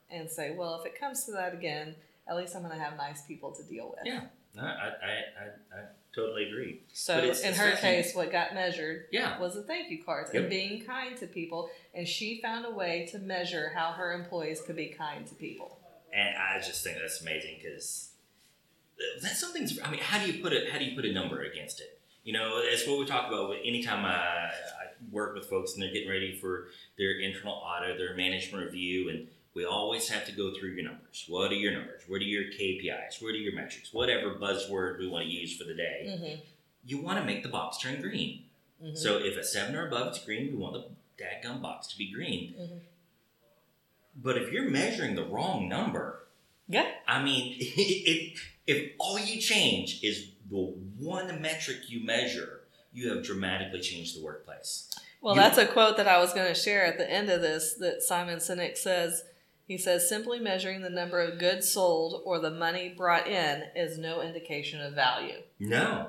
and 0.08 0.30
say, 0.30 0.54
well, 0.54 0.78
if 0.80 0.86
it 0.86 0.94
comes 0.98 1.24
to 1.24 1.32
that 1.32 1.52
again, 1.52 1.96
at 2.28 2.36
least 2.36 2.54
I'm 2.54 2.62
going 2.62 2.78
to 2.78 2.80
have 2.82 2.96
nice 2.96 3.22
people 3.26 3.50
to 3.50 3.62
deal 3.64 3.88
with. 3.90 4.06
Yeah. 4.06 4.26
No, 4.54 4.62
I, 4.62 4.66
I, 4.68 5.10
I, 5.40 5.80
I 5.80 5.84
totally 6.14 6.48
agree. 6.48 6.80
So 6.92 7.18
in 7.18 7.54
her 7.54 7.76
case, 7.76 8.14
what 8.14 8.30
got 8.30 8.54
measured 8.54 9.06
Yeah. 9.10 9.38
was 9.40 9.54
the 9.54 9.62
thank 9.62 9.90
you 9.90 10.02
cards 10.04 10.30
Yep. 10.32 10.42
and 10.42 10.50
being 10.50 10.84
kind 10.84 11.16
to 11.18 11.26
people. 11.26 11.70
And 11.94 12.06
she 12.06 12.40
found 12.40 12.66
a 12.66 12.70
way 12.70 13.06
to 13.12 13.18
measure 13.18 13.70
how 13.74 13.92
her 13.92 14.12
employees 14.12 14.60
could 14.62 14.76
be 14.76 14.86
kind 14.88 15.26
to 15.26 15.34
people. 15.34 15.78
And 16.12 16.36
I 16.36 16.58
just 16.58 16.84
think 16.84 16.98
that's 16.98 17.20
amazing 17.22 17.56
because 17.62 18.10
that's 19.22 19.40
something. 19.40 19.66
I 19.82 19.90
mean, 19.90 20.00
how 20.00 20.24
do 20.24 20.30
you 20.30 20.42
put 20.42 20.52
it? 20.52 20.70
How 20.70 20.78
do 20.78 20.84
you 20.84 20.94
put 20.94 21.04
a 21.06 21.12
number 21.12 21.42
against 21.42 21.80
it? 21.80 21.98
You 22.24 22.32
know, 22.34 22.58
it's 22.62 22.86
what 22.86 22.98
we 22.98 23.06
talk 23.06 23.28
about. 23.28 23.48
with- 23.48 23.60
Anytime 23.64 24.04
I, 24.04 24.12
I 24.14 24.52
work 25.10 25.34
with 25.34 25.46
folks 25.46 25.72
and 25.74 25.82
they're 25.82 25.90
getting 25.92 26.08
ready 26.10 26.36
for 26.36 26.68
their 26.98 27.18
internal 27.18 27.54
audit, 27.54 27.96
their 27.98 28.14
management 28.14 28.64
review, 28.66 29.08
and 29.08 29.28
we 29.54 29.64
always 29.64 30.08
have 30.08 30.24
to 30.26 30.32
go 30.32 30.52
through 30.54 30.70
your 30.70 30.84
numbers. 30.84 31.24
What 31.28 31.50
are 31.52 31.54
your 31.56 31.72
numbers? 31.72 32.02
What 32.06 32.20
are 32.20 32.24
your 32.24 32.44
KPIs? 32.44 33.20
What 33.22 33.30
are 33.34 33.38
your 33.38 33.54
metrics? 33.54 33.92
Whatever 33.92 34.34
buzzword 34.34 34.98
we 34.98 35.08
want 35.08 35.24
to 35.26 35.30
use 35.30 35.56
for 35.56 35.64
the 35.64 35.74
day, 35.74 36.06
Mm-hmm. 36.08 36.40
you 36.86 37.02
want 37.02 37.18
to 37.18 37.24
make 37.24 37.42
the 37.42 37.48
box 37.48 37.78
turn 37.78 38.00
green. 38.00 38.44
So 38.94 39.18
if 39.18 39.36
a 39.36 39.44
seven 39.44 39.76
or 39.76 39.86
above, 39.86 40.08
it's 40.08 40.24
green. 40.24 40.50
We 40.50 40.56
want 40.56 40.74
the 40.74 41.22
dadgum 41.22 41.62
box 41.62 41.86
to 41.88 41.96
be 41.98 42.10
green. 42.12 42.54
Mhm. 42.58 42.80
But 44.20 44.36
if 44.36 44.50
you're 44.52 44.68
measuring 44.68 45.14
the 45.14 45.24
wrong 45.24 45.68
number, 45.68 46.24
yeah. 46.66 46.90
I 47.06 47.22
mean, 47.22 47.56
it, 47.60 48.38
if 48.66 48.92
all 48.98 49.20
you 49.20 49.40
change 49.40 50.00
is 50.02 50.28
the 50.50 50.56
one 50.98 51.40
metric 51.40 51.78
you 51.88 52.04
measure, 52.04 52.62
you 52.92 53.08
have 53.14 53.22
dramatically 53.24 53.80
changed 53.80 54.18
the 54.18 54.24
workplace. 54.24 54.90
Well, 55.20 55.36
You- 55.36 55.40
that's 55.42 55.58
a 55.58 55.66
quote 55.66 55.96
that 55.98 56.08
I 56.08 56.18
was 56.18 56.32
going 56.32 56.52
to 56.52 56.58
share 56.60 56.84
at 56.84 56.98
the 56.98 57.08
end 57.08 57.30
of 57.30 57.40
this 57.40 57.74
that 57.74 58.02
Simon 58.02 58.38
Sinek 58.38 58.76
says. 58.76 59.22
He 59.72 59.78
says, 59.78 60.06
simply 60.06 60.38
measuring 60.38 60.82
the 60.82 60.90
number 60.90 61.18
of 61.18 61.38
goods 61.38 61.66
sold 61.72 62.20
or 62.26 62.38
the 62.38 62.50
money 62.50 62.90
brought 62.94 63.26
in 63.26 63.62
is 63.74 63.96
no 63.96 64.20
indication 64.20 64.82
of 64.82 64.92
value. 64.92 65.38
No, 65.58 66.08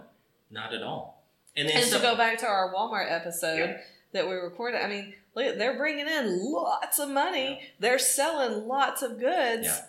not 0.52 0.74
at 0.74 0.84
all. 0.84 1.24
And 1.56 1.70
And 1.70 1.86
some- 1.86 2.02
to 2.02 2.06
go 2.06 2.18
back 2.18 2.40
to 2.40 2.46
our 2.46 2.74
Walmart 2.74 3.10
episode 3.10 3.56
Yeah. 3.58 3.78
that 4.12 4.28
we 4.28 4.34
recorded, 4.36 4.84
I 4.84 4.88
mean, 4.90 5.16
look, 5.34 5.58
they're 5.58 5.78
bringing 5.78 6.10
in 6.10 6.52
lots 6.52 7.00
of 7.00 7.08
money. 7.08 7.70
They're 7.80 8.00
selling 8.00 8.68
lots 8.68 9.02
of 9.02 9.18
goods. 9.18 9.64
Yeah. 9.68 9.86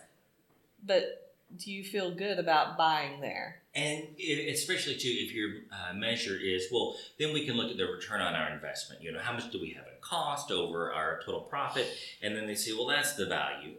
But 0.84 1.32
do 1.58 1.72
you 1.72 1.82
feel 1.82 2.12
good 2.14 2.38
about 2.38 2.78
buying 2.78 3.20
there? 3.22 3.60
And 3.74 4.06
especially 4.20 4.94
too, 4.94 5.10
if 5.10 5.34
your 5.34 5.50
uh, 5.72 5.94
measure 5.94 6.38
is 6.40 6.68
well, 6.70 6.94
then 7.18 7.32
we 7.32 7.44
can 7.44 7.56
look 7.56 7.72
at 7.72 7.76
the 7.76 7.86
return 7.86 8.20
on 8.20 8.34
our 8.34 8.52
investment. 8.52 9.02
You 9.02 9.10
know, 9.10 9.18
how 9.18 9.32
much 9.32 9.50
do 9.50 9.60
we 9.60 9.70
have 9.70 9.84
in 9.86 9.94
cost 10.00 10.52
over 10.52 10.92
our 10.92 11.20
total 11.24 11.40
profit? 11.40 11.88
And 12.22 12.36
then 12.36 12.46
they 12.46 12.54
say, 12.54 12.72
well, 12.72 12.86
that's 12.86 13.14
the 13.14 13.26
value. 13.26 13.74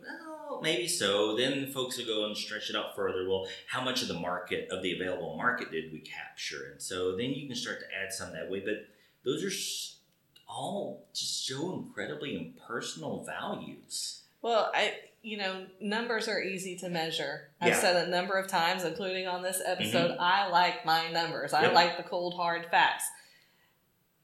Well, 0.49 0.59
maybe 0.61 0.89
so. 0.89 1.37
Then 1.37 1.71
folks 1.71 1.97
will 1.97 2.05
go 2.05 2.25
and 2.25 2.35
stretch 2.35 2.69
it 2.69 2.75
out 2.75 2.93
further. 2.93 3.27
Well, 3.27 3.47
how 3.67 3.81
much 3.81 4.01
of 4.01 4.09
the 4.09 4.15
market 4.15 4.67
of 4.69 4.83
the 4.83 4.93
available 4.93 5.37
market 5.37 5.71
did 5.71 5.93
we 5.93 5.99
capture? 5.99 6.71
And 6.73 6.81
so 6.81 7.15
then 7.15 7.29
you 7.31 7.47
can 7.47 7.55
start 7.55 7.79
to 7.79 7.85
add 7.95 8.11
some 8.11 8.33
that 8.33 8.51
way. 8.51 8.59
But 8.59 8.87
those 9.23 9.43
are 9.45 10.49
all 10.49 11.05
just 11.13 11.47
so 11.47 11.73
incredibly 11.73 12.35
impersonal 12.35 13.23
values. 13.23 14.23
Well, 14.41 14.71
I, 14.75 14.93
you 15.25 15.37
know, 15.37 15.65
numbers 15.81 16.27
are 16.27 16.39
easy 16.41 16.75
to 16.77 16.87
measure. 16.89 17.49
I've 17.59 17.69
Yeah. 17.69 17.73
Mm-hmm. 17.73 17.81
said 17.81 18.07
a 18.07 18.11
number 18.11 18.35
of 18.35 18.47
times, 18.47 18.83
including 18.83 19.25
on 19.27 19.41
this 19.41 19.59
episode, 19.65 20.15
I 20.19 20.47
like 20.49 20.85
my 20.85 21.09
numbers. 21.11 21.51
I 21.51 21.71
like 21.71 21.97
the 21.97 22.03
cold, 22.03 22.35
hard 22.35 22.67
facts. 22.69 23.05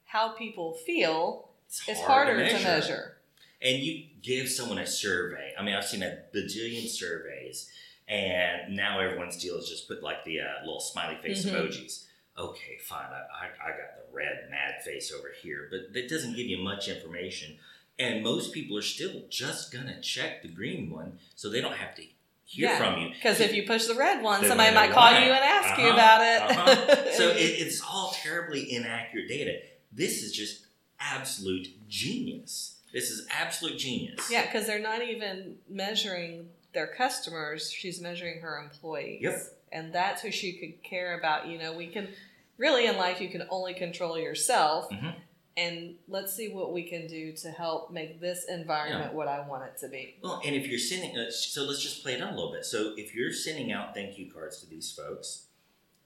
How 0.05 0.29
people 0.29 0.74
feel 0.74 1.50
It's, 1.67 1.88
is 1.89 2.00
hard 2.01 2.27
harder 2.27 2.48
to 2.50 2.53
measure. 2.63 3.17
and 3.62 3.77
you 3.79 4.05
give 4.22 4.48
someone 4.50 4.77
a 4.77 4.86
survey. 4.86 5.53
I 5.58 5.63
mean, 5.63 5.74
I've 5.74 5.86
seen 5.86 6.03
a 6.03 6.20
bajillion 6.36 6.88
surveys, 6.88 7.72
and 8.08 8.75
now 8.75 9.00
everyone's 9.00 9.41
deal 9.41 9.55
is 9.55 9.67
just 9.70 9.88
put 9.88 10.03
like 10.03 10.24
the 10.25 10.41
uh, 10.41 10.60
little 10.65 10.81
smiley 10.81 11.15
face 11.22 11.46
Mhm. 11.46 11.53
emojis. 11.53 12.05
Okay, 12.38 12.77
fine. 12.84 13.08
I, 13.12 13.46
I, 13.46 13.46
I 13.65 13.70
got 13.72 13.96
the 13.98 14.13
red 14.13 14.48
mad 14.51 14.84
face 14.84 15.12
over 15.12 15.31
here, 15.41 15.67
but 15.72 15.93
that 15.93 16.10
doesn't 16.10 16.36
give 16.36 16.46
you 16.48 16.58
much 16.60 16.88
information. 16.88 17.58
And 18.00 18.24
most 18.24 18.51
people 18.53 18.77
are 18.77 18.81
still 18.81 19.24
just 19.29 19.71
gonna 19.71 20.01
check 20.01 20.41
the 20.41 20.48
green 20.48 20.89
one, 20.89 21.19
so 21.36 21.50
they 21.50 21.62
don't 21.62 21.75
have 21.77 21.93
to 21.95 22.01
hear 22.45 22.69
Yeah, 22.69 22.77
from 22.77 23.01
you. 23.01 23.10
Because 23.13 23.39
if 23.39 23.53
you 23.53 23.63
push 23.67 23.86
the 23.86 23.93
red 23.95 24.24
one, 24.24 24.43
somebody 24.43 24.74
might 24.74 24.91
call 24.91 25.12
you 25.12 25.31
and 25.31 25.43
ask 25.43 25.77
you 25.79 25.86
Uh-huh, 25.86 25.93
about 25.93 26.21
it. 26.21 26.41
uh-huh. 26.57 27.12
so 27.17 27.29
it, 27.29 27.38
it's 27.38 27.81
all 27.81 28.12
terribly 28.15 28.74
inaccurate 28.74 29.27
data. 29.27 29.60
This 29.91 30.24
is 30.24 30.31
just 30.31 30.65
absolute 31.00 31.67
genius. 31.89 32.75
This 32.93 33.10
is 33.12 33.25
absolute 33.29 33.77
genius. 33.77 34.29
yeah, 34.31 34.45
because 34.45 34.65
they're 34.67 34.79
not 34.79 35.01
even 35.01 35.57
measuring 35.69 36.50
their 36.74 36.88
customers; 36.88 37.71
she's 37.71 38.01
measuring 38.01 38.41
her 38.41 38.57
employees. 38.57 39.21
Yep. 39.21 39.41
and 39.74 39.93
that's 39.93 40.21
who 40.21 40.31
she 40.31 40.53
could 40.53 40.81
care 40.83 41.17
about. 41.17 41.48
You 41.48 41.57
know, 41.60 41.71
we 41.74 41.88
can 41.88 42.10
really 42.57 42.86
in 42.88 42.98
life 42.98 43.21
you 43.21 43.29
can 43.29 43.43
only 43.50 43.74
control 43.74 44.17
yourself. 44.19 44.89
Mhm. 44.89 45.15
And 45.58 45.96
let's 46.08 46.34
see 46.34 46.53
what 46.53 46.72
we 46.72 46.84
can 46.84 47.08
do 47.08 47.34
to 47.34 47.51
help 47.51 47.91
make 47.91 48.22
this 48.22 48.46
environment 48.48 49.13
what 49.13 49.27
I 49.27 49.46
want 49.46 49.63
it 49.63 49.77
to 49.79 49.89
be. 49.89 50.15
Well, 50.24 50.41
and 50.46 50.55
if 50.55 50.67
you're 50.67 50.79
sending, 50.79 51.17
uh, 51.17 51.29
so 51.29 51.63
let's 51.63 51.81
just 51.81 52.03
play 52.03 52.13
it 52.13 52.22
out 52.22 52.31
a 52.31 52.36
little 52.36 52.53
bit. 52.53 52.65
So 52.65 52.93
if 52.96 53.13
you're 53.13 53.34
sending 53.34 53.72
out 53.72 53.93
thank 53.93 54.17
you 54.17 54.31
cards 54.31 54.62
to 54.62 54.70
these 54.70 54.91
folks, 54.91 55.48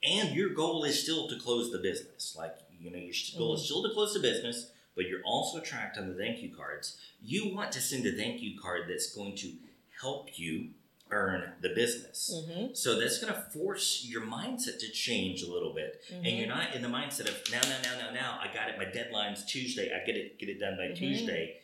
and 0.04 0.36
your 0.36 0.50
goal 0.50 0.84
is 0.84 1.02
still 1.02 1.28
to 1.28 1.40
close 1.40 1.72
the 1.72 1.78
business, 1.78 2.36
like 2.38 2.56
you 2.80 2.92
know, 2.92 2.98
your 2.98 3.14
goal 3.38 3.56
is 3.56 3.66
still 3.66 3.84
to 3.84 3.94
close 3.94 4.14
the 4.14 4.20
business, 4.20 4.72
but 4.96 5.08
you're 5.08 5.24
also 5.26 5.60
tracked 5.60 5.98
on 5.98 6.08
the 6.08 6.16
thank 6.16 6.42
you 6.42 6.50
cards. 6.50 6.98
You 7.22 7.54
want 7.54 7.72
to 7.74 7.82
send 7.82 8.06
a 8.06 8.12
thank 8.12 8.42
you 8.42 8.60
card 8.60 8.84
that's 8.88 9.14
going 9.14 9.36
to 9.38 9.52
help 10.02 10.38
you 10.40 10.70
earn 11.16 11.54
the 11.62 11.70
business. 11.70 12.32
Mm-hmm. 12.36 12.74
So 12.74 13.00
that's 13.00 13.20
going 13.20 13.34
to 13.34 13.40
force 13.40 14.06
your 14.06 14.22
mindset 14.22 14.80
to 14.80 14.90
change 14.92 15.42
a 15.42 15.52
little 15.52 15.74
bit, 15.74 16.02
and 16.12 16.28
you're 16.38 16.48
not 16.48 16.76
in 16.76 16.82
the 16.82 16.90
mindset 16.90 17.28
of 17.30 17.42
now, 17.52 17.62
now, 17.62 17.78
now, 17.84 17.98
now, 18.08 18.12
now. 18.14 18.40
I 18.42 18.54
got 18.54 18.70
it. 18.70 18.78
My 18.78 18.86
deadline's 18.86 19.46
Tuesday. 19.46 19.92
I 19.96 20.06
get 20.06 20.16
it, 20.18 20.38
get 20.38 20.50
it 20.50 20.60
done 20.60 20.76
by 20.78 20.88
Mhm. 20.90 20.98
Tuesday. 20.98 21.62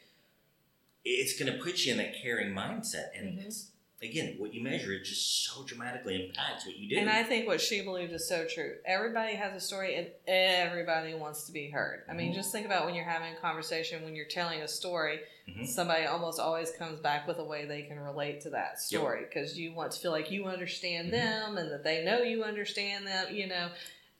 It's 1.03 1.37
going 1.37 1.51
to 1.51 1.61
put 1.63 1.85
you 1.85 1.91
in 1.93 1.97
that 1.97 2.15
caring 2.21 2.53
mindset, 2.53 3.09
and 3.17 3.37
Mhm. 3.37 3.45
it's 3.45 3.71
again 4.01 4.35
what 4.37 4.53
you 4.53 4.61
measure. 4.63 4.93
It 4.93 5.03
just 5.03 5.45
so 5.45 5.63
dramatically 5.63 6.25
impacts 6.25 6.65
what 6.65 6.77
you 6.77 6.89
do. 6.89 6.97
And 6.97 7.09
I 7.09 7.23
think 7.23 7.47
what 7.47 7.61
she 7.61 7.81
believed 7.81 8.11
is 8.13 8.27
so 8.27 8.45
true. 8.45 8.75
Everybody 8.85 9.35
has 9.35 9.55
a 9.55 9.65
story 9.65 9.95
and 9.95 10.07
everybody 10.27 11.13
wants 11.13 11.43
to 11.45 11.51
be 11.51 11.69
heard. 11.69 12.03
I 12.09 12.13
mean, 12.13 12.31
Mhm. 12.31 12.35
just 12.35 12.51
think 12.51 12.65
about 12.65 12.85
when 12.85 12.95
you're 12.95 13.05
having 13.05 13.33
a 13.33 13.39
conversation, 13.39 14.03
when 14.03 14.15
you're 14.15 14.25
telling 14.25 14.61
a 14.61 14.67
story, 14.67 15.21
Mhm. 15.47 15.67
somebody 15.67 16.05
almost 16.05 16.39
always 16.39 16.71
comes 16.71 16.99
back 16.99 17.27
with 17.27 17.37
a 17.39 17.43
way 17.43 17.65
they 17.65 17.83
can 17.83 17.99
relate 17.99 18.41
to 18.41 18.49
that 18.51 18.79
story 18.79 19.25
because 19.25 19.57
you 19.57 19.73
want 19.73 19.91
to 19.91 19.99
feel 19.99 20.11
like 20.11 20.31
you 20.31 20.45
understand 20.45 21.09
Mhm. 21.09 21.11
them 21.11 21.57
and 21.57 21.71
that 21.71 21.83
they 21.83 22.03
know 22.03 22.21
you 22.21 22.43
understand 22.43 23.05
them. 23.05 23.33
You 23.33 23.47
know, 23.47 23.71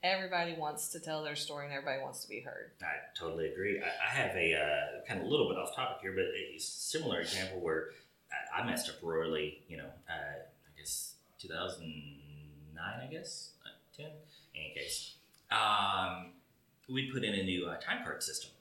everybody 0.04 0.54
wants 0.54 0.90
to 0.90 1.00
tell 1.00 1.24
their 1.24 1.36
story 1.36 1.66
and 1.66 1.74
everybody 1.74 2.02
wants 2.02 2.22
to 2.24 2.30
be 2.30 2.42
heard. 2.42 2.72
I 2.82 2.94
totally 3.16 3.50
agree. 3.50 3.80
I, 3.82 3.88
I 3.88 4.10
have 4.10 4.36
a 4.36 4.54
uh, 4.56 5.06
kind 5.08 5.20
of 5.22 5.26
a 5.26 5.30
little 5.30 5.48
bit 5.50 5.58
off 5.58 5.76
topic 5.76 6.02
here, 6.02 6.12
but 6.14 6.26
a 6.26 6.58
similar 6.60 7.22
example 7.22 7.60
where 7.60 7.90
I, 8.56 8.66
messed 8.66 8.90
up 8.90 8.96
royally. 9.02 9.62
You 9.68 9.78
know, 9.78 9.90
uh, 10.10 10.40
I 10.40 10.78
guess 10.80 11.16
2009, 11.40 12.84
I 12.84 13.12
guess 13.12 13.52
uh, 13.66 13.70
10. 13.96 14.06
In 14.08 14.12
any 14.56 14.74
case, 14.76 15.16
um, 15.52 16.32
we 16.90 17.12
put 17.12 17.24
in 17.24 17.34
a 17.34 17.44
new 17.44 17.68
uh, 17.68 17.78
time 17.80 18.04
card 18.04 18.22
system, 18.24 18.52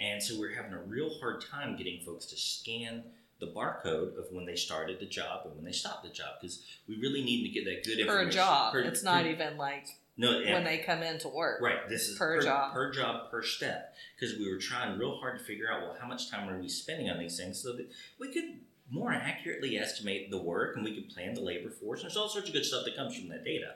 and 0.00 0.22
so 0.22 0.38
we're 0.38 0.54
having 0.54 0.72
a 0.72 0.80
real 0.82 1.10
hard 1.20 1.42
time 1.50 1.76
getting 1.76 2.00
folks 2.04 2.26
to 2.26 2.36
scan 2.36 3.02
the 3.40 3.46
barcode 3.48 4.16
of 4.16 4.26
when 4.30 4.46
they 4.46 4.54
started 4.56 5.00
the 5.00 5.06
job 5.06 5.40
and 5.44 5.54
when 5.56 5.64
they 5.64 5.72
stopped 5.72 6.04
the 6.04 6.08
job 6.08 6.34
because 6.40 6.62
we 6.88 6.96
really 7.00 7.22
need 7.22 7.42
to 7.42 7.48
get 7.50 7.64
that 7.64 7.84
good 7.84 7.96
Per 8.06 8.20
information 8.20 8.30
job. 8.30 8.72
per- 8.72 8.80
it's 8.80 9.02
not 9.02 9.26
even 9.26 9.56
like 9.58 9.88
no 10.16 10.38
and- 10.40 10.52
when 10.54 10.64
they 10.64 10.78
come 10.78 11.02
into 11.02 11.28
work. 11.28 11.60
Right. 11.60 11.88
This 11.88 12.08
is 12.08 12.16
Per 12.16 12.40
job. 12.40 12.72
per 12.72 12.92
job 12.92 13.30
per 13.30 13.42
step 13.42 13.94
because 14.18 14.38
we 14.38 14.48
were 14.50 14.58
trying 14.58 14.96
real 14.98 15.16
hard 15.18 15.38
to 15.40 15.44
figure 15.44 15.66
out 15.70 15.82
well 15.82 15.96
how 16.00 16.06
much 16.06 16.30
time 16.30 16.48
are 16.48 16.58
we 16.60 16.68
spending 16.68 17.10
on 17.10 17.18
these 17.18 17.36
things 17.36 17.60
so 17.60 17.72
that 17.72 17.88
we 18.20 18.32
could 18.32 18.60
more 18.90 19.12
accurately 19.12 19.76
estimate 19.78 20.30
the 20.30 20.40
work 20.40 20.76
and 20.76 20.84
we 20.84 20.94
can 20.94 21.10
plan 21.10 21.34
the 21.34 21.40
labor 21.40 21.70
force. 21.70 22.00
And 22.00 22.08
There's 22.10 22.16
all 22.16 22.28
sorts 22.28 22.48
of 22.48 22.54
good 22.54 22.64
stuff 22.64 22.84
that 22.84 22.96
comes 22.96 23.18
from 23.18 23.28
that 23.28 23.44
data. 23.44 23.74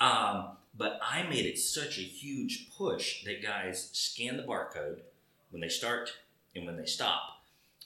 Um, 0.00 0.56
but 0.76 0.98
I 1.02 1.22
made 1.24 1.46
it 1.46 1.58
such 1.58 1.98
a 1.98 2.02
huge 2.02 2.70
push 2.76 3.24
that 3.24 3.42
guys 3.42 3.90
scan 3.92 4.36
the 4.36 4.42
barcode 4.42 4.98
when 5.50 5.60
they 5.60 5.68
start 5.68 6.12
and 6.54 6.66
when 6.66 6.76
they 6.76 6.86
stop. 6.86 7.22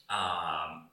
Um, 0.09 0.85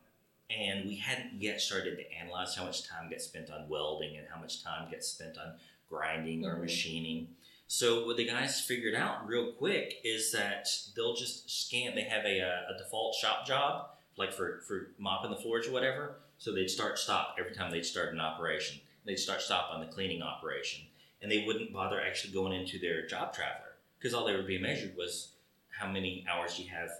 and 0.50 0.86
we 0.88 0.96
hadn't 0.96 1.40
yet 1.40 1.60
started 1.60 1.96
to 1.96 2.12
analyze 2.12 2.54
how 2.54 2.64
much 2.64 2.86
time 2.86 3.08
gets 3.10 3.24
spent 3.24 3.50
on 3.50 3.68
welding 3.68 4.16
and 4.16 4.26
how 4.32 4.40
much 4.40 4.62
time 4.62 4.90
gets 4.90 5.08
spent 5.08 5.38
on 5.38 5.54
grinding 5.88 6.44
or 6.44 6.56
Mhm. 6.56 6.60
machining. 6.62 7.34
So 7.66 8.06
what 8.06 8.16
the 8.16 8.26
guys 8.26 8.60
figured 8.60 8.94
out 8.94 9.26
real 9.26 9.52
quick 9.52 10.00
is 10.04 10.30
that 10.32 10.68
they'll 10.94 11.16
just 11.16 11.50
scan. 11.50 11.94
They 11.94 12.02
have 12.04 12.24
a, 12.24 12.40
uh, 12.40 12.74
a 12.74 12.78
default 12.78 13.16
shop 13.16 13.46
job, 13.46 13.95
like 14.16 14.32
for 14.32 14.60
for 14.66 14.88
mopping 14.98 15.30
the 15.30 15.36
floors 15.36 15.66
or 15.66 15.72
whatever. 15.72 16.16
So 16.38 16.52
they'd 16.52 16.68
start 16.70 16.98
stop 16.98 17.36
every 17.38 17.54
time 17.54 17.70
they'd 17.70 17.84
start 17.86 18.12
an 18.12 18.20
operation. 18.20 18.80
They'd 19.04 19.16
start 19.18 19.40
stop 19.40 19.70
on 19.72 19.80
the 19.80 19.86
cleaning 19.86 20.22
operation, 20.22 20.84
and 21.22 21.30
they 21.30 21.44
wouldn't 21.46 21.72
bother 21.72 22.00
actually 22.00 22.32
going 22.34 22.52
into 22.52 22.78
their 22.78 23.06
job 23.06 23.32
traveler 23.32 23.76
because 23.98 24.12
all 24.14 24.26
they 24.26 24.34
were 24.34 24.42
being 24.42 24.62
measured 24.62 24.96
was 24.96 25.30
how 25.70 25.88
many 25.88 26.24
hours 26.30 26.58
you 26.58 26.68
have 26.70 26.90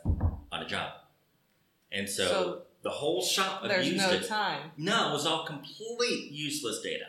on 0.52 0.62
a 0.62 0.66
job. 0.68 0.92
And 1.92 2.08
so, 2.08 2.25
So 2.26 2.62
the 2.82 2.90
whole 2.90 3.23
shop 3.23 3.62
There's 3.64 3.87
abused 3.87 4.06
no 4.06 4.12
it. 4.12 4.26
time. 4.28 4.70
No, 4.76 5.11
it 5.11 5.12
was 5.12 5.26
all 5.26 5.44
complete 5.44 6.30
useless 6.30 6.80
data. 6.82 7.06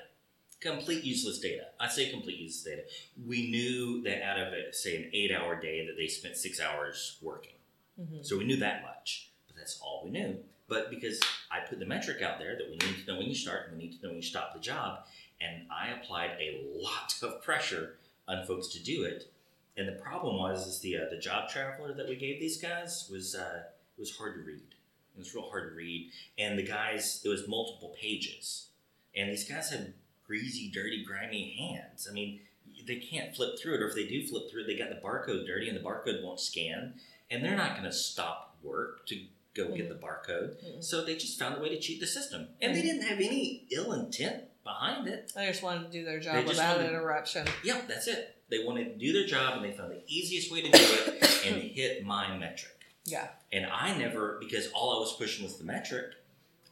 Complete 0.60 1.04
useless 1.04 1.40
data. 1.40 1.66
I 1.80 1.88
say 1.88 2.10
complete 2.10 2.40
useless 2.40 2.64
data. 2.64 2.82
We 3.28 3.50
knew 3.52 4.02
that 4.04 4.24
out 4.24 4.40
of 4.40 4.54
a, 4.54 4.74
say 4.74 4.96
an 4.98 5.12
eight-hour 5.14 5.62
day 5.62 5.86
that 5.86 5.96
they 5.98 6.08
spent 6.08 6.36
six 6.38 6.60
hours 6.60 7.18
working. 7.22 7.54
Mhm. 8.00 8.26
So 8.26 8.38
we 8.38 8.44
knew 8.46 8.58
that 8.58 8.82
much, 8.82 9.30
that's 9.58 9.80
all 9.82 10.02
we 10.04 10.12
knew. 10.12 10.38
But 10.68 10.90
because 10.90 11.22
I 11.50 11.62
put 11.62 11.80
the 11.80 11.86
metric 11.86 12.22
out 12.22 12.40
there 12.40 12.58
that 12.58 12.68
we 12.70 12.76
need 12.76 13.06
to 13.06 13.12
know 13.12 13.20
when 13.20 13.28
you 13.28 13.36
start 13.36 13.70
and 13.70 13.78
we 13.78 13.86
need 13.86 13.98
to 13.98 14.04
know 14.04 14.10
when 14.10 14.18
you 14.18 14.24
stop 14.24 14.54
the 14.54 14.60
job, 14.60 15.06
and 15.40 15.66
I 15.72 15.90
applied 15.90 16.32
a 16.40 16.62
lot 16.82 17.16
of 17.22 17.42
pressure 17.42 17.96
on 18.28 18.46
folks 18.46 18.68
to 18.70 18.84
do 18.84 19.04
it. 19.04 19.32
And 19.78 19.88
the 19.88 19.94
problem 19.94 20.38
was, 20.38 20.68
is 20.68 20.80
the 20.80 20.98
uh, 20.98 21.10
the 21.10 21.18
job 21.18 21.50
traveler 21.50 21.94
that 21.94 22.08
we 22.08 22.16
gave 22.16 22.40
these 22.40 22.60
guys 22.60 23.08
was 23.12 23.36
uh, 23.36 23.64
it 23.98 24.00
was 24.00 24.16
hard 24.16 24.36
to 24.36 24.42
read. 24.42 24.76
It 25.16 25.20
was 25.20 25.34
real 25.34 25.50
hard 25.50 25.70
to 25.70 25.76
read, 25.76 26.12
and 26.38 26.58
the 26.58 26.64
guys 26.64 27.22
it 27.24 27.30
was 27.30 27.48
multiple 27.48 27.96
pages, 28.00 28.68
and 29.16 29.30
these 29.30 29.48
guys 29.48 29.70
had 29.70 29.94
greasy, 30.26 30.70
dirty, 30.72 31.04
grimy 31.06 31.56
hands. 31.58 32.08
I 32.10 32.14
mean, 32.14 32.40
they 32.86 32.98
can't 32.98 33.36
flip 33.36 33.58
through 33.60 33.76
it, 33.76 33.82
or 33.82 33.88
if 33.88 33.96
they 33.96 34.08
do 34.08 34.28
flip 34.28 34.50
through 34.50 34.64
it, 34.64 34.68
they 34.68 34.78
got 34.78 34.90
the 34.90 34.96
barcode 34.96 35.48
dirty, 35.48 35.70
and 35.70 35.78
the 35.78 35.82
barcode 35.82 36.24
won't 36.24 36.40
scan, 36.40 36.96
and 37.32 37.44
they're 37.44 37.56
not 37.56 37.72
going 37.72 37.86
to 37.86 37.94
stop 37.94 38.58
work 38.64 39.06
to 39.08 39.22
go 39.58 39.76
get 39.76 39.90
the 39.90 39.96
barcode. 39.96 40.56
Mhm. 40.64 40.84
So 40.84 41.04
they 41.04 41.16
just 41.16 41.38
found 41.40 41.58
a 41.58 41.62
way 41.62 41.70
to 41.70 41.80
cheat 41.80 42.00
the 42.00 42.08
system, 42.08 42.50
and 42.62 42.76
they 42.76 42.82
didn't 42.82 43.02
have 43.04 43.20
any 43.20 43.66
ill 43.72 43.92
intent 43.94 44.44
behind 44.64 45.08
it. 45.08 45.32
They 45.36 45.48
just 45.48 45.64
wanted 45.64 45.86
to 45.86 45.92
do 45.92 46.06
their 46.06 46.20
job 46.20 46.46
without 46.46 46.78
wanted- 46.78 46.90
interruption. 46.92 47.48
Yep, 47.64 47.88
that's 47.88 48.08
it. 48.08 48.36
They 48.50 48.64
wanted 48.64 48.86
to 48.94 48.96
do 48.96 49.12
their 49.14 49.26
job, 49.26 49.56
and 49.62 49.66
they 49.66 49.76
found 49.76 49.92
the 49.92 50.04
easiest 50.08 50.52
way 50.52 50.62
to 50.62 50.70
do 50.72 50.78
it 50.80 51.46
and 51.46 51.62
hit 51.62 52.04
my 52.04 52.38
metric. 52.38 52.74
Yeah. 53.06 53.30
And 53.52 53.66
I 53.66 53.98
never, 53.98 54.38
because 54.40 54.70
all 54.72 54.96
I 54.98 55.00
was 55.00 55.14
pushing 55.18 55.44
was 55.44 55.58
the 55.58 55.64
metric, 55.64 56.14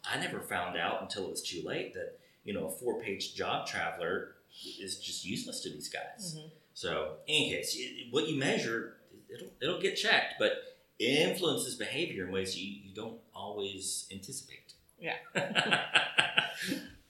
I 0.03 0.19
never 0.19 0.39
found 0.41 0.77
out 0.77 1.01
until 1.01 1.25
it 1.25 1.31
was 1.31 1.41
too 1.41 1.63
late 1.63 1.93
that, 1.95 2.19
you 2.43 2.53
know, 2.53 2.67
a 2.67 2.71
four 2.71 3.01
page 3.01 3.33
job 3.35 3.67
traveler 3.67 4.35
is 4.79 4.99
just 4.99 5.25
useless 5.25 5.61
to 5.61 5.69
these 5.69 5.89
guys. 5.89 6.35
Mhm. 6.37 6.51
So, 6.73 7.17
in 7.27 7.35
any 7.35 7.49
case, 7.51 7.77
what 8.11 8.27
you 8.27 8.35
measure, 8.37 8.97
it'll, 9.33 9.51
it'll 9.61 9.81
get 9.81 9.95
checked, 9.95 10.35
but 10.39 10.74
influences 10.99 11.75
behavior 11.75 12.25
in 12.25 12.31
ways 12.31 12.57
you, 12.57 12.79
you 12.83 12.93
don't 12.93 13.17
always 13.33 14.07
anticipate. 14.11 14.73
Yeah. 14.99 15.15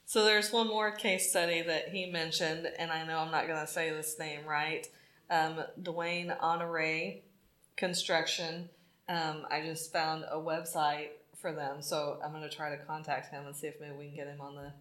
So 0.08 0.24
there's 0.24 0.52
one 0.52 0.68
more 0.68 0.92
case 0.92 1.30
study 1.30 1.62
that 1.62 1.88
he 1.88 2.06
mentioned, 2.06 2.68
and 2.78 2.92
I 2.92 3.04
know 3.04 3.18
I'm 3.18 3.32
not 3.32 3.48
going 3.48 3.60
to 3.60 3.66
say 3.66 3.90
this 3.90 4.16
name 4.20 4.46
right. 4.46 4.86
Um, 5.28 5.64
Dwayne 5.82 6.34
Honore 6.40 7.14
Construction. 7.76 8.68
Um, 9.08 9.46
I 9.50 9.62
just 9.62 9.92
found 9.92 10.24
a 10.30 10.36
website 10.36 11.08
for 11.34 11.52
them, 11.52 11.82
so 11.82 12.20
I'm 12.24 12.30
going 12.30 12.48
to 12.48 12.56
try 12.56 12.70
to 12.70 12.76
contact 12.84 13.32
him 13.32 13.46
and 13.46 13.54
see 13.54 13.66
if 13.66 13.80
maybe 13.80 13.94
we 13.98 14.06
can 14.06 14.14
get 14.14 14.28
him 14.28 14.40
on 14.40 14.54
the 14.54 14.72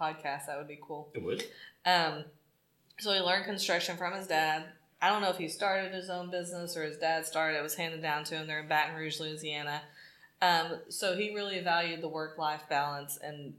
podcast. 0.00 0.46
That 0.46 0.58
would 0.58 0.68
be 0.68 0.78
cool. 0.80 1.10
it 1.12 1.22
would. 1.24 1.44
Um, 1.84 2.24
so 3.00 3.12
he 3.12 3.18
learned 3.18 3.44
construction 3.44 3.96
from 3.96 4.14
his 4.14 4.28
dad. 4.28 4.62
I 5.02 5.08
don't 5.08 5.20
know 5.20 5.30
if 5.30 5.36
he 5.36 5.48
started 5.48 5.92
his 5.92 6.08
own 6.08 6.30
business 6.30 6.76
or 6.76 6.84
his 6.84 6.96
dad 6.96 7.26
started. 7.26 7.58
It 7.58 7.62
was 7.62 7.74
handed 7.74 8.00
down 8.02 8.22
to 8.24 8.36
him. 8.36 8.46
They're 8.46 8.60
in 8.60 8.68
Baton 8.68 8.94
Rouge, 8.94 9.18
Louisiana. 9.20 9.82
Um, 10.40 10.78
so 10.88 11.16
he 11.16 11.34
really 11.34 11.58
valued 11.60 12.00
the 12.02 12.08
work 12.08 12.38
life 12.38 12.62
balance, 12.70 13.16
and 13.22 13.54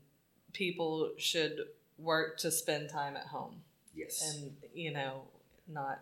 people 0.54 1.12
should 1.18 1.58
work 1.98 2.38
to 2.40 2.50
spend 2.52 2.90
time 2.90 3.16
at 3.18 3.28
home 3.28 3.56
Yes. 3.96 4.36
and, 4.38 4.56
you 4.74 4.92
know, 4.92 5.24
not 5.68 6.00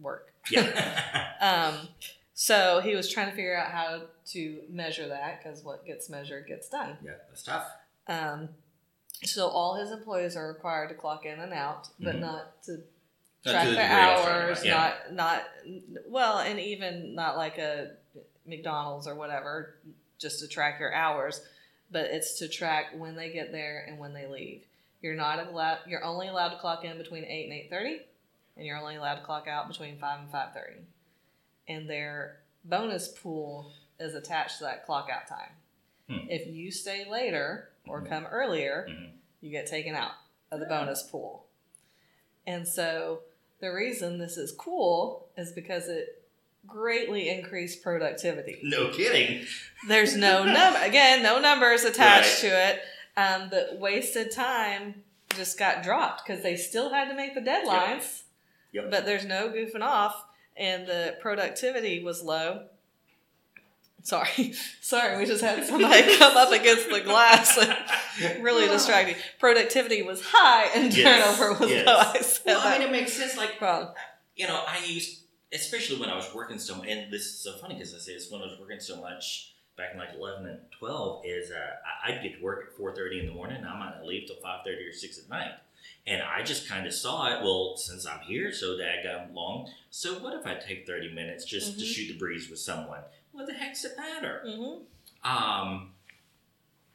work. 0.00 0.32
yeah. 0.50 1.28
Um, 1.42 1.88
so 2.34 2.80
he 2.80 2.94
was 2.94 3.10
trying 3.10 3.28
to 3.30 3.34
figure 3.36 3.56
out 3.56 3.70
how 3.72 4.02
to 4.28 4.60
measure 4.70 5.08
that 5.08 5.42
because 5.42 5.62
what 5.64 5.84
gets 5.84 6.08
measured 6.08 6.46
gets 6.46 6.68
done. 6.68 6.96
yeah, 7.04 7.12
that's 7.28 7.42
tough. 7.42 7.66
Um, 8.08 8.48
so 9.24 9.48
all 9.48 9.74
his 9.76 9.90
employees 9.90 10.36
are 10.36 10.48
required 10.48 10.88
to 10.90 10.94
clock 10.94 11.26
in 11.26 11.38
and 11.40 11.52
out, 11.52 11.88
but 12.00 12.16
Mhm. 12.16 12.20
not 12.20 12.62
to 12.64 12.82
track 13.50 13.66
the 13.68 13.72
their 13.74 13.88
degree 13.88 14.00
I 14.00 14.12
was 14.14 14.22
talking 14.24 14.42
hours. 14.42 14.64
yeah. 14.64 14.92
Not 15.10 15.12
not 15.12 15.42
well, 16.06 16.38
and 16.38 16.60
even 16.60 17.14
not 17.14 17.36
like 17.36 17.58
a 17.58 17.92
McDonald's 18.46 19.06
or 19.06 19.14
whatever, 19.14 19.74
just 20.18 20.40
to 20.40 20.48
track 20.48 20.78
your 20.80 20.92
hours. 20.94 21.40
But 21.90 22.06
it's 22.06 22.38
to 22.38 22.48
track 22.48 22.86
when 22.96 23.16
they 23.16 23.30
get 23.32 23.52
there 23.52 23.84
and 23.86 23.98
when 23.98 24.14
they 24.14 24.26
leave. 24.26 24.62
You're 25.02 25.14
not 25.16 25.46
allowed. 25.46 25.78
You're 25.86 26.04
only 26.04 26.28
allowed 26.28 26.50
to 26.50 26.58
clock 26.58 26.84
in 26.84 26.96
between 26.98 27.24
eight 27.24 27.44
and 27.44 27.52
eight 27.52 27.68
thirty, 27.70 28.00
and 28.56 28.64
you're 28.64 28.78
only 28.78 28.96
allowed 28.96 29.16
to 29.16 29.22
clock 29.24 29.46
out 29.48 29.68
between 29.68 29.98
five 29.98 30.20
and 30.20 30.30
five 30.30 30.54
thirty. 30.54 30.78
And 31.68 31.88
their 31.90 32.38
bonus 32.64 33.08
pool 33.08 33.72
is 34.00 34.14
attached 34.14 34.58
to 34.58 34.64
that 34.64 34.86
clock 34.86 35.08
out 35.12 35.26
time. 35.28 35.50
Hmm. 36.08 36.28
If 36.30 36.46
you 36.46 36.70
stay 36.70 37.04
later 37.10 37.70
or 37.86 38.00
Mhm. 38.02 38.08
come 38.08 38.26
earlier, 38.26 38.86
Mhm. 38.88 39.10
you 39.40 39.50
get 39.50 39.66
taken 39.66 39.94
out 39.94 40.12
of 40.50 40.60
the 40.60 40.66
bonus 40.66 41.02
pool. 41.02 41.46
And 42.46 42.66
so 42.66 43.22
the 43.62 43.72
reason 43.72 44.18
this 44.18 44.36
is 44.36 44.52
cool 44.52 45.28
is 45.38 45.52
because 45.52 45.88
it 45.88 46.22
greatly 46.66 47.30
increased 47.30 47.82
productivity. 47.82 48.58
No 48.62 48.90
kidding. 48.90 49.46
There's 49.88 50.14
no 50.16 50.44
number 50.58 50.80
again, 50.82 51.22
no 51.22 51.40
numbers 51.40 51.84
attached 51.84 52.40
to 52.40 52.48
it. 52.48 52.80
Um, 53.16 53.48
the 53.50 53.76
wasted 53.80 54.30
time 54.32 55.02
just 55.36 55.58
got 55.58 55.82
dropped 55.82 56.26
because 56.26 56.42
they 56.42 56.56
still 56.56 56.90
had 56.92 57.08
to 57.08 57.14
make 57.14 57.34
the 57.34 57.40
deadlines, 57.40 58.22
Yep. 58.72 58.90
but 58.90 59.06
there's 59.06 59.24
no 59.24 59.48
goofing 59.48 59.80
off, 59.82 60.24
and 60.56 60.86
the 60.86 61.16
productivity 61.20 62.02
was 62.02 62.22
low. 62.22 62.64
Sorry, 64.02 64.54
sorry, 64.80 65.16
we 65.18 65.26
just 65.26 65.42
had 65.42 65.64
somebody 65.64 66.16
come 66.18 66.36
up 66.36 66.50
against 66.52 66.90
the 66.90 67.00
glass 67.00 67.56
and 67.58 67.76
really 68.40 68.66
distracting. 68.68 69.16
Productivity 69.38 70.02
was 70.02 70.22
high 70.24 70.66
and 70.74 70.94
Yes, 70.96 71.36
turnover 71.38 71.58
was 71.60 71.70
yes. 71.70 71.86
low. 71.86 71.96
I 71.98 72.20
said 72.20 72.46
Well, 72.46 72.60
I 72.66 72.78
mean, 72.78 72.88
it 72.88 72.92
makes 72.92 73.12
sense. 73.12 73.36
Like, 73.36 73.60
wrong. 73.60 73.92
you 74.36 74.46
know, 74.46 74.62
I 74.66 74.84
used, 74.84 75.20
especially 75.52 75.98
when 76.00 76.08
I 76.10 76.16
was 76.16 76.32
working 76.34 76.58
so, 76.58 76.76
much, 76.76 76.88
and 76.88 77.12
this 77.12 77.22
is 77.22 77.38
so 77.38 77.52
funny 77.58 77.74
because 77.74 77.94
I 77.94 77.98
say 77.98 78.14
this 78.14 78.30
when 78.30 78.42
I 78.42 78.46
was 78.46 78.58
working 78.60 78.80
so 78.80 79.00
much 79.00 79.52
back 79.76 79.92
in 79.94 79.98
like 79.98 80.10
11 80.16 80.46
and 80.46 80.58
12 80.78 81.22
is 81.24 81.50
uh, 81.50 81.54
I- 81.54 82.12
I'd 82.12 82.22
get 82.22 82.36
to 82.38 82.42
work 82.42 82.66
at 82.70 82.78
4.30 82.78 83.20
in 83.20 83.26
the 83.26 83.32
morning 83.32 83.56
and 83.58 83.66
I 83.66 83.78
might 83.78 83.96
not 83.96 84.04
leave 84.06 84.26
till 84.26 84.36
5.30 84.36 84.90
or 84.90 84.92
6 84.92 85.18
at 85.18 85.28
night. 85.30 85.52
And 86.06 86.20
I 86.22 86.42
just 86.42 86.68
kind 86.68 86.86
of 86.86 86.92
saw 86.92 87.26
it, 87.32 87.42
well, 87.42 87.76
since 87.76 88.06
I'm 88.06 88.20
here 88.20 88.52
so 88.52 88.76
daggum 88.76 89.32
long, 89.34 89.70
so 89.90 90.18
what 90.18 90.34
if 90.34 90.46
I 90.46 90.54
take 90.56 90.86
30 90.86 91.12
minutes 91.14 91.44
just 91.44 91.78
to 91.78 91.84
Mhm. 91.84 91.88
shoot 91.94 92.12
the 92.12 92.18
breeze 92.18 92.50
with 92.50 92.58
someone? 92.58 93.00
What 93.32 93.46
the 93.46 93.54
heck's 93.54 93.84
it 93.84 93.96
matter? 93.96 94.42
hmm 94.44 94.82
Um, 95.28 95.91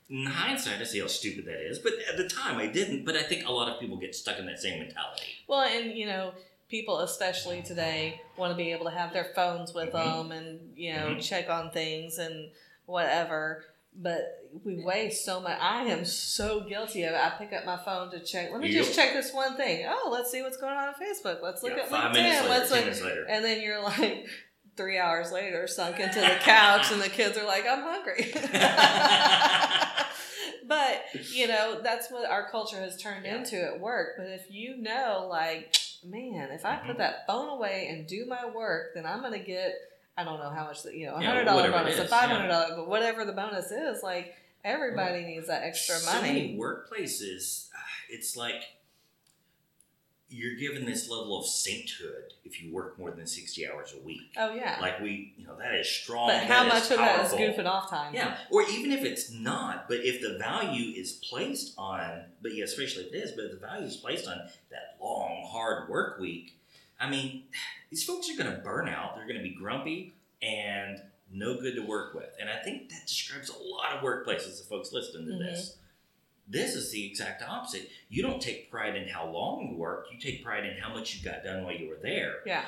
in 0.09 0.25
hindsight, 0.25 0.79
I 0.79 0.83
see 0.85 0.99
how 0.99 1.07
stupid 1.07 1.45
that 1.45 1.59
is, 1.69 1.79
but 1.79 1.93
at 2.09 2.17
the 2.17 2.27
time 2.29 2.57
I 2.57 2.67
didn't. 2.67 3.03
But 3.05 3.15
I 3.17 3.23
think 3.23 3.45
a 3.47 3.51
lot 3.51 3.69
of 3.71 3.79
people 3.79 3.97
get 3.97 4.15
stuck 4.15 4.39
in 4.39 4.45
that 4.45 4.59
same 4.59 4.79
mentality. 4.79 5.23
Well, 5.47 5.61
and 5.61 5.91
you 5.97 6.05
know, 6.05 6.33
people 6.69 6.99
especially 6.99 7.61
today 7.61 8.21
want 8.37 8.51
to 8.51 8.57
be 8.57 8.71
able 8.71 8.85
to 8.85 8.91
have 8.91 9.11
their 9.13 9.31
phones 9.35 9.73
with 9.73 9.89
Mhm. 9.91 10.27
them 10.27 10.31
and 10.31 10.77
you 10.77 10.93
know 10.93 11.07
Mhm. 11.15 11.21
check 11.27 11.49
on 11.49 11.71
things 11.71 12.17
and 12.19 12.49
whatever. 12.85 13.65
But 13.99 14.43
we 14.63 14.75
waste 14.83 15.25
so 15.25 15.39
much. 15.41 15.57
I 15.59 15.83
am 15.85 16.05
so 16.05 16.59
guilty 16.61 17.01
of 17.03 17.13
it. 17.13 17.19
I 17.19 17.31
pick 17.31 17.51
up 17.51 17.65
my 17.65 17.77
phone 17.83 18.11
to 18.11 18.19
check. 18.23 18.51
Let 18.51 18.61
me 18.61 18.71
just 18.71 18.93
check 18.93 19.11
this 19.13 19.33
one 19.33 19.57
thing. 19.57 19.87
Oh, 19.89 20.09
let's 20.11 20.29
see 20.31 20.41
what's 20.43 20.57
going 20.57 20.75
on 20.77 20.89
on 20.89 20.93
Facebook. 20.93 21.41
Let's 21.41 21.63
look 21.63 21.73
Yeah, 21.75 21.83
at 21.83 21.89
five 21.89 22.11
LinkedIn. 22.11 22.13
minutes 22.13 22.41
later, 22.41 22.49
let's 22.49 22.69
look. 22.71 22.79
minutes 22.81 23.01
later. 23.01 23.25
And 23.27 23.43
then 23.43 23.59
you're 23.61 23.81
like 23.81 24.27
three 24.75 24.99
hours 24.99 25.31
later, 25.31 25.65
sunk 25.65 25.99
into 25.99 26.19
the 26.19 26.37
couch, 26.41 26.91
and 26.91 27.01
the 27.01 27.09
kids 27.09 27.35
are 27.39 27.45
like, 27.45 27.65
"I'm 27.67 27.81
hungry." 27.81 28.31
but 30.67 31.03
you 31.31 31.47
know 31.53 31.79
that's 31.81 32.11
what 32.11 32.29
our 32.29 32.49
culture 32.49 32.77
has 32.79 33.01
turned 33.01 33.25
Yeah. 33.25 33.37
into 33.37 33.61
at 33.63 33.79
work. 33.79 34.15
But 34.17 34.27
if 34.27 34.51
you 34.51 34.77
know, 34.77 35.27
like, 35.29 35.75
man, 36.03 36.49
if 36.51 36.65
I 36.65 36.75
Mhm. 36.77 36.87
put 36.87 36.97
that 36.99 37.25
phone 37.27 37.49
away 37.49 37.87
and 37.89 38.05
do 38.07 38.25
my 38.25 38.45
work, 38.45 38.93
then 38.93 39.05
I'm 39.05 39.21
gonna 39.21 39.39
get. 39.39 39.73
I 40.19 40.23
don't 40.23 40.39
know 40.39 40.49
how 40.49 40.65
much 40.65 40.81
that 40.83 40.95
you 40.95 41.05
know, 41.05 41.13
a 41.13 41.21
hundred 41.23 41.45
dollar 41.45 41.69
bonus, 41.71 41.99
a 41.99 42.05
five 42.07 42.29
hundred 42.29 42.47
dollar, 42.47 42.75
but 42.75 42.87
whatever 42.87 43.23
the 43.23 43.33
bonus 43.33 43.69
is, 43.71 44.01
like 44.01 44.33
everybody 44.65 45.23
needs 45.23 45.47
that 45.47 45.63
extra 45.63 45.95
so 45.95 46.21
many 46.21 46.55
money. 46.55 46.57
workplaces, 46.59 47.67
uh, 47.69 47.77
it's 48.09 48.35
like 48.35 48.63
you're 50.29 50.55
given 50.55 50.85
this 50.85 51.09
level 51.09 51.39
of 51.39 51.45
sainthood 51.45 52.33
if 52.43 52.61
you 52.61 52.73
work 52.73 52.99
more 52.99 53.11
than 53.11 53.25
60 53.25 53.67
hours 53.69 53.93
a 53.97 54.05
week. 54.05 54.33
Oh 54.37 54.53
yeah, 54.53 54.77
Like 54.81 54.99
we, 54.99 55.33
you 55.37 55.45
know, 55.47 55.55
that 55.57 55.73
is 55.75 55.89
strong. 55.89 56.27
but 56.27 56.43
how 56.43 56.67
much 56.67 56.91
of 56.91 56.97
that 56.97 57.25
is 57.25 57.31
goofing 57.31 57.65
off 57.65 57.89
time? 57.89 58.13
Yeah, 58.13 58.35
or 58.51 58.63
even 58.63 58.91
if 58.91 59.03
it's 59.05 59.31
not, 59.31 59.87
but 59.87 59.99
if 60.01 60.21
the 60.21 60.37
value 60.37 60.93
is 60.99 61.13
placed 61.13 61.73
on, 61.77 62.23
but 62.41 62.53
yeah, 62.53 62.65
especially 62.65 63.03
if 63.03 63.13
it 63.13 63.17
is, 63.17 63.31
but 63.31 63.45
if 63.45 63.51
the 63.51 63.65
value 63.65 63.85
is 63.87 63.95
placed 63.97 64.27
on 64.27 64.37
that 64.69 64.97
long, 65.01 65.47
hard 65.49 65.87
work 65.89 66.19
week, 66.19 66.57
I 66.99 67.09
mean, 67.09 67.43
these 67.89 68.03
folks 68.03 68.29
are 68.29 68.35
going 68.41 68.53
to 68.53 68.61
burn 68.61 68.89
out. 68.89 69.15
They're 69.15 69.27
going 69.27 69.37
to 69.37 69.43
be 69.43 69.55
grumpy 69.55 70.13
and 70.41 70.97
no 71.31 71.59
good 71.59 71.75
to 71.75 71.81
work 71.85 72.13
with. 72.13 72.29
And 72.39 72.49
I 72.49 72.57
think 72.63 72.89
that 72.89 73.05
describes 73.07 73.49
a 73.49 73.53
lot 73.57 73.93
of 73.95 74.01
workplaces, 74.03 74.57
the 74.57 74.65
folks 74.67 74.91
listening 74.91 75.27
to 75.27 75.33
Mhm. 75.33 75.39
this. 75.39 75.77
This 76.49 76.75
is 76.75 76.91
the 76.91 77.05
exact 77.05 77.43
opposite. 77.47 77.89
You 78.09 78.23
don't 78.23 78.41
take 78.41 78.71
pride 78.71 78.95
in 78.95 79.07
how 79.07 79.29
long 79.29 79.67
you 79.69 79.77
worked, 79.77 80.11
you 80.13 80.19
take 80.19 80.43
pride 80.43 80.65
in 80.65 80.77
how 80.77 80.93
much 80.93 81.15
you 81.15 81.23
got 81.29 81.43
done 81.43 81.63
while 81.63 81.73
you 81.75 81.89
were 81.89 81.99
there. 82.01 82.35
yeah, 82.45 82.63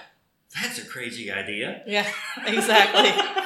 That's 0.62 0.80
a 0.80 0.86
crazy 0.86 1.32
idea. 1.32 1.82
yeah, 1.88 2.08
exactly. 2.46 3.12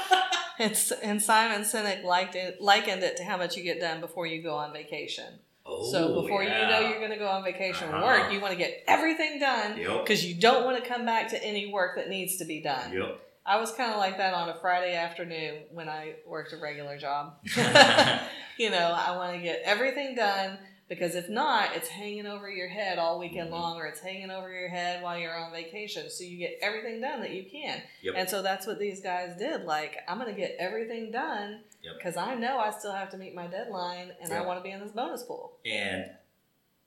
It's, 0.59 0.91
and 0.91 1.19
Simon 1.19 1.61
Sinek 1.63 2.03
liked 2.03 2.35
it, 2.35 2.61
likened 2.61 3.01
it 3.01 3.17
to 3.17 3.23
how 3.23 3.37
much 3.37 3.57
you 3.57 3.63
get 3.63 3.79
done 3.79 3.99
before 4.01 4.27
you 4.27 4.43
go 4.43 4.53
on 4.55 4.71
vacation. 4.71 5.25
Oh, 5.65 5.91
so 5.91 6.21
before 6.21 6.43
yeah. 6.43 6.61
you 6.61 6.67
know 6.71 6.89
you're 6.89 6.99
going 6.99 7.11
to 7.11 7.17
go 7.17 7.27
on 7.27 7.43
vacation 7.43 7.87
Uh-huh. 7.89 8.05
work, 8.05 8.31
you 8.31 8.39
want 8.39 8.51
to 8.51 8.57
get 8.57 8.83
everything 8.87 9.39
done 9.39 9.77
Yep. 9.79 10.01
because 10.05 10.23
you 10.23 10.35
don't 10.35 10.63
want 10.63 10.81
to 10.81 10.87
come 10.87 11.05
back 11.07 11.29
to 11.29 11.43
any 11.43 11.71
work 11.73 11.95
that 11.95 12.07
needs 12.07 12.37
to 12.37 12.45
be 12.45 12.61
done. 12.61 12.93
Yep. 12.93 13.19
I 13.45 13.59
was 13.59 13.71
kind 13.73 13.91
of 13.91 13.97
like 13.97 14.17
that 14.17 14.33
on 14.33 14.49
a 14.49 14.55
Friday 14.55 14.95
afternoon 14.95 15.63
when 15.71 15.89
I 15.89 16.15
worked 16.25 16.53
a 16.53 16.57
regular 16.57 16.97
job. 16.97 17.35
you 18.57 18.69
know, 18.69 18.93
I 18.97 19.15
want 19.17 19.33
to 19.35 19.41
get 19.41 19.61
everything 19.65 20.15
done 20.15 20.57
because 20.87 21.15
if 21.15 21.27
not, 21.29 21.75
it's 21.75 21.87
hanging 21.89 22.25
over 22.25 22.49
your 22.49 22.67
head 22.69 22.99
all 22.99 23.19
weekend 23.19 23.49
Mhm. 23.49 23.53
long 23.53 23.77
or 23.77 23.85
it's 23.87 23.99
hanging 23.99 24.31
over 24.31 24.49
your 24.51 24.69
head 24.69 25.01
while 25.03 25.17
you're 25.17 25.35
on 25.35 25.51
vacation. 25.51 26.09
So 26.09 26.23
you 26.23 26.37
get 26.37 26.57
everything 26.61 27.01
done 27.01 27.19
that 27.21 27.31
you 27.31 27.43
can. 27.49 27.81
Yep. 28.01 28.13
And 28.17 28.29
so 28.29 28.41
that's 28.41 28.65
what 28.67 28.79
these 28.79 29.01
guys 29.01 29.35
did. 29.37 29.63
Like, 29.65 29.97
I'm 30.07 30.19
going 30.19 30.33
to 30.33 30.39
get 30.39 30.55
everything 30.59 31.11
done 31.11 31.61
Yep. 31.83 31.95
because 31.97 32.15
I 32.17 32.35
know 32.35 32.59
I 32.59 32.69
still 32.71 32.93
have 32.93 33.09
to 33.11 33.17
meet 33.17 33.33
my 33.35 33.47
deadline 33.47 34.11
and 34.21 34.31
I 34.31 34.41
want 34.45 34.59
to 34.59 34.63
be 34.63 34.71
in 34.71 34.79
this 34.79 34.91
bonus 34.91 35.23
pool. 35.23 35.57
And 35.65 36.05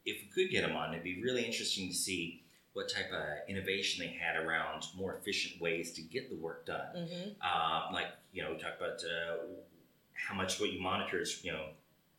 if 0.06 0.16
we 0.22 0.28
could 0.44 0.50
get 0.52 0.62
them 0.66 0.76
on, 0.76 0.92
it'd 0.92 1.02
be 1.04 1.20
really 1.22 1.44
interesting 1.44 1.88
to 1.88 1.94
see 1.94 2.44
what 2.76 2.90
type 2.90 3.10
of 3.10 3.24
innovation 3.48 4.04
they 4.06 4.12
had 4.12 4.36
around 4.36 4.84
more 4.94 5.16
efficient 5.16 5.58
ways 5.62 5.92
to 5.92 6.02
get 6.02 6.28
the 6.28 6.36
work 6.36 6.66
done. 6.66 7.08
hmm 7.08 7.28
Um, 7.40 7.94
like, 7.94 8.08
you 8.34 8.42
know, 8.42 8.52
we 8.52 8.58
talked 8.58 8.76
about 8.78 8.98
uh, 9.02 9.44
how 10.12 10.34
much 10.34 10.60
what 10.60 10.70
you 10.70 10.80
monitor 10.80 11.18
is, 11.18 11.42
you 11.42 11.52
know, 11.52 11.70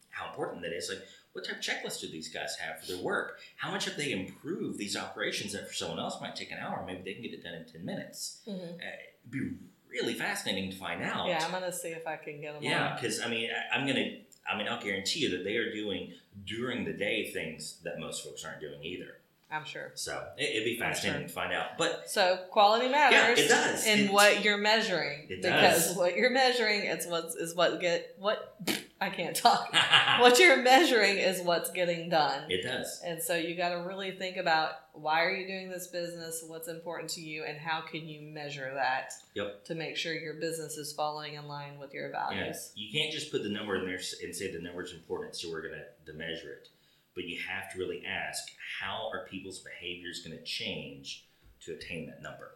how 0.09 0.27
important 0.29 0.63
that 0.63 0.73
is. 0.75 0.89
Like, 0.89 1.03
what 1.33 1.45
type 1.45 1.57
of 1.57 1.61
checklist 1.61 2.01
do 2.01 2.07
these 2.09 2.29
guys 2.33 2.55
have 2.55 2.81
for 2.81 2.91
their 2.91 3.03
work? 3.03 3.37
How 3.57 3.69
much 3.69 3.85
have 3.85 3.97
they 3.97 4.11
improved 4.11 4.79
these 4.79 4.97
operations 4.97 5.53
that 5.53 5.67
for 5.67 5.73
someone 5.75 5.99
else 5.99 6.19
might 6.19 6.35
take 6.35 6.51
an 6.51 6.57
hour? 6.57 6.83
Maybe 6.87 7.03
they 7.05 7.13
can 7.13 7.21
get 7.21 7.33
it 7.33 7.43
done 7.43 7.53
in 7.53 7.65
10 7.65 7.85
minutes. 7.85 8.41
hmm 8.45 8.53
Uh, 8.53 8.57
it'd 8.79 9.29
be 9.31 9.51
really 9.91 10.15
fascinating 10.15 10.71
to 10.71 10.77
find 10.77 11.03
out. 11.03 11.27
Yeah, 11.27 11.45
I'm 11.45 11.51
going 11.51 11.61
to 11.61 11.71
see 11.71 11.89
if 11.89 12.07
I 12.07 12.15
can 12.15 12.41
get 12.41 12.55
them 12.55 12.63
Yeah, 12.63 12.95
because 12.95 13.21
I 13.21 13.27
mean, 13.29 13.51
I, 13.51 13.75
I'm 13.77 13.85
gonna. 13.85 14.21
I 14.51 14.57
mean, 14.57 14.67
I'll 14.67 14.81
guarantee 14.81 15.19
you 15.19 15.29
that 15.37 15.43
they 15.43 15.57
are 15.57 15.71
doing 15.71 16.13
during 16.45 16.83
the 16.85 16.93
day 16.93 17.29
things 17.31 17.79
that 17.83 17.99
most 17.99 18.23
folks 18.23 18.43
aren't 18.45 18.61
doing 18.61 18.81
either. 18.81 19.19
I'm 19.49 19.63
sure. 19.63 19.91
So 19.95 20.27
it, 20.37 20.49
it'd 20.55 20.65
be 20.65 20.77
fascinating 20.77 21.27
to 21.27 21.33
find 21.33 21.53
out. 21.53 21.77
But 21.77 22.09
So 22.09 22.37
quality 22.51 22.89
matters. 22.89 23.39
Yeah, 23.39 23.45
it 23.45 23.47
does. 23.47 23.87
In 23.87 23.99
It- 24.05 24.11
what 24.11 24.43
you're 24.43 24.57
measuring, 24.57 25.27
It 25.29 25.41
because 25.41 25.87
does. 25.87 25.95
what 25.97 26.17
you're 26.17 26.29
measuring 26.31 26.81
is 26.81 27.07
what's 27.07 27.33
is 27.35 27.55
what 27.55 27.79
get 27.79 28.15
what 28.19 28.55
I 28.99 29.09
can't 29.09 29.35
talk. 29.35 29.73
what 30.19 30.37
you're 30.39 30.57
measuring 30.61 31.17
is 31.17 31.39
what's 31.41 31.71
getting 31.71 32.09
done. 32.09 32.49
it 32.51 32.63
does. 32.63 32.99
And 33.05 33.21
so 33.21 33.35
you 33.37 33.55
got 33.55 33.69
to 33.69 33.75
really 33.87 34.11
think 34.11 34.35
about 34.37 34.71
why 34.93 35.23
are 35.23 35.29
you 35.31 35.45
doing 35.47 35.69
this 35.69 35.87
business, 35.87 36.43
what's 36.47 36.67
important 36.67 37.11
to 37.11 37.21
you, 37.21 37.43
and 37.45 37.57
how 37.59 37.81
can 37.81 38.07
you 38.07 38.21
measure 38.21 38.71
that 38.73 39.13
Yep. 39.35 39.65
to 39.65 39.75
make 39.75 39.95
sure 39.95 40.13
your 40.15 40.33
business 40.33 40.75
is 40.77 40.91
following 40.93 41.35
in 41.35 41.47
line 41.47 41.77
with 41.79 41.93
your 41.93 42.09
Yeah, 42.11 42.29
values. 42.31 42.71
you 42.75 42.91
can't 42.91 43.13
just 43.13 43.31
put 43.31 43.43
the 43.43 43.49
number 43.49 43.75
in 43.75 43.85
there 43.85 43.99
and 44.23 44.35
say 44.35 44.51
the 44.51 44.59
number 44.59 44.81
is 44.83 44.91
important, 44.93 45.35
so 45.35 45.51
we're 45.51 45.61
gonna 45.61 45.83
to 46.07 46.13
measure 46.13 46.51
it. 46.53 46.69
But 47.17 47.25
you 47.27 47.39
have 47.49 47.73
to 47.73 47.79
really 47.79 48.03
ask, 48.05 48.43
how 48.79 49.09
are 49.11 49.25
people's 49.25 49.57
behaviors 49.61 50.21
going 50.23 50.37
to 50.37 50.43
change 50.43 51.25
to 51.61 51.73
attain 51.73 52.05
that 52.05 52.21
number? 52.21 52.51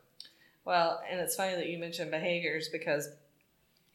Well, 0.66 1.02
and 1.10 1.20
it's 1.20 1.36
funny 1.36 1.56
that 1.56 1.66
you 1.66 1.80
mentioned 1.80 2.12
behaviors 2.12 2.70
because 2.70 3.10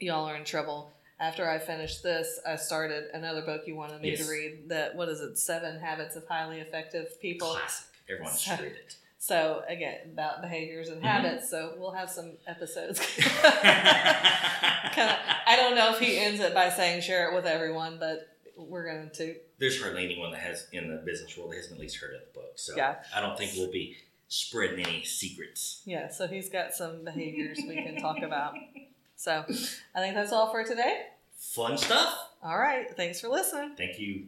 y'all 0.00 0.24
are 0.26 0.34
in 0.34 0.44
trouble. 0.44 0.90
After 1.20 1.48
I 1.48 1.60
finished 1.60 2.02
this, 2.02 2.40
I 2.44 2.56
started 2.56 3.04
another 3.14 3.42
book 3.42 3.62
you 3.68 3.76
wanted 3.76 4.00
me 4.02 4.10
Yes. 4.10 4.26
to 4.26 4.32
read. 4.32 4.68
That 4.68 4.96
what 4.96 5.08
is 5.08 5.20
it? 5.20 5.38
Seven 5.38 5.78
Habits 5.78 6.16
of 6.16 6.26
Highly 6.26 6.58
Effective 6.58 7.20
People. 7.22 7.52
Classic. 7.52 7.86
Everyone 8.10 8.36
should 8.36 8.58
read 8.60 8.72
it. 8.72 8.96
So 9.18 9.62
again, 9.68 9.98
about 10.12 10.42
behaviors 10.42 10.88
and 10.88 11.00
Mhm. 11.00 11.06
habits. 11.06 11.48
So 11.48 11.74
we'll 11.78 11.92
have 11.92 12.10
some 12.10 12.32
episodes. 12.48 12.98
Kinda, 13.16 13.38
I 15.46 15.54
don't 15.56 15.76
know 15.76 15.92
if 15.92 16.00
he 16.00 16.18
ends 16.18 16.40
it 16.40 16.52
by 16.54 16.70
saying 16.70 17.02
share 17.02 17.30
it 17.30 17.36
with 17.36 17.46
everyone, 17.46 17.98
but 18.00 18.35
we're 18.56 18.84
going 18.92 19.10
to. 19.14 19.36
There's 19.58 19.80
hardly 19.80 20.04
anyone 20.04 20.30
that 20.32 20.40
has 20.40 20.66
in 20.72 20.88
the 20.90 20.96
business 20.96 21.36
world 21.36 21.52
that 21.52 21.56
hasn't 21.56 21.74
at 21.74 21.80
least 21.80 21.96
heard 21.96 22.14
of 22.14 22.20
the 22.20 22.40
book. 22.40 22.52
So 22.56 22.76
Yeah. 22.76 22.96
I 23.14 23.20
don't 23.20 23.36
think 23.36 23.52
we'll 23.56 23.70
be 23.70 23.96
spreading 24.28 24.84
any 24.84 25.04
secrets. 25.04 25.82
Yeah, 25.84 26.08
so 26.08 26.26
he's 26.26 26.48
got 26.48 26.74
some 26.74 27.04
behaviors 27.04 27.58
we 27.68 27.76
can 27.76 28.00
talk 28.00 28.22
about. 28.22 28.54
So 29.16 29.44
I 29.94 30.00
think 30.00 30.14
that's 30.14 30.32
all 30.32 30.50
for 30.50 30.64
today. 30.64 31.06
Fun 31.38 31.78
stuff. 31.78 32.18
All 32.42 32.58
right. 32.58 32.94
Thanks 32.96 33.20
for 33.20 33.28
listening. 33.28 33.74
Thank 33.76 33.98
you. 33.98 34.26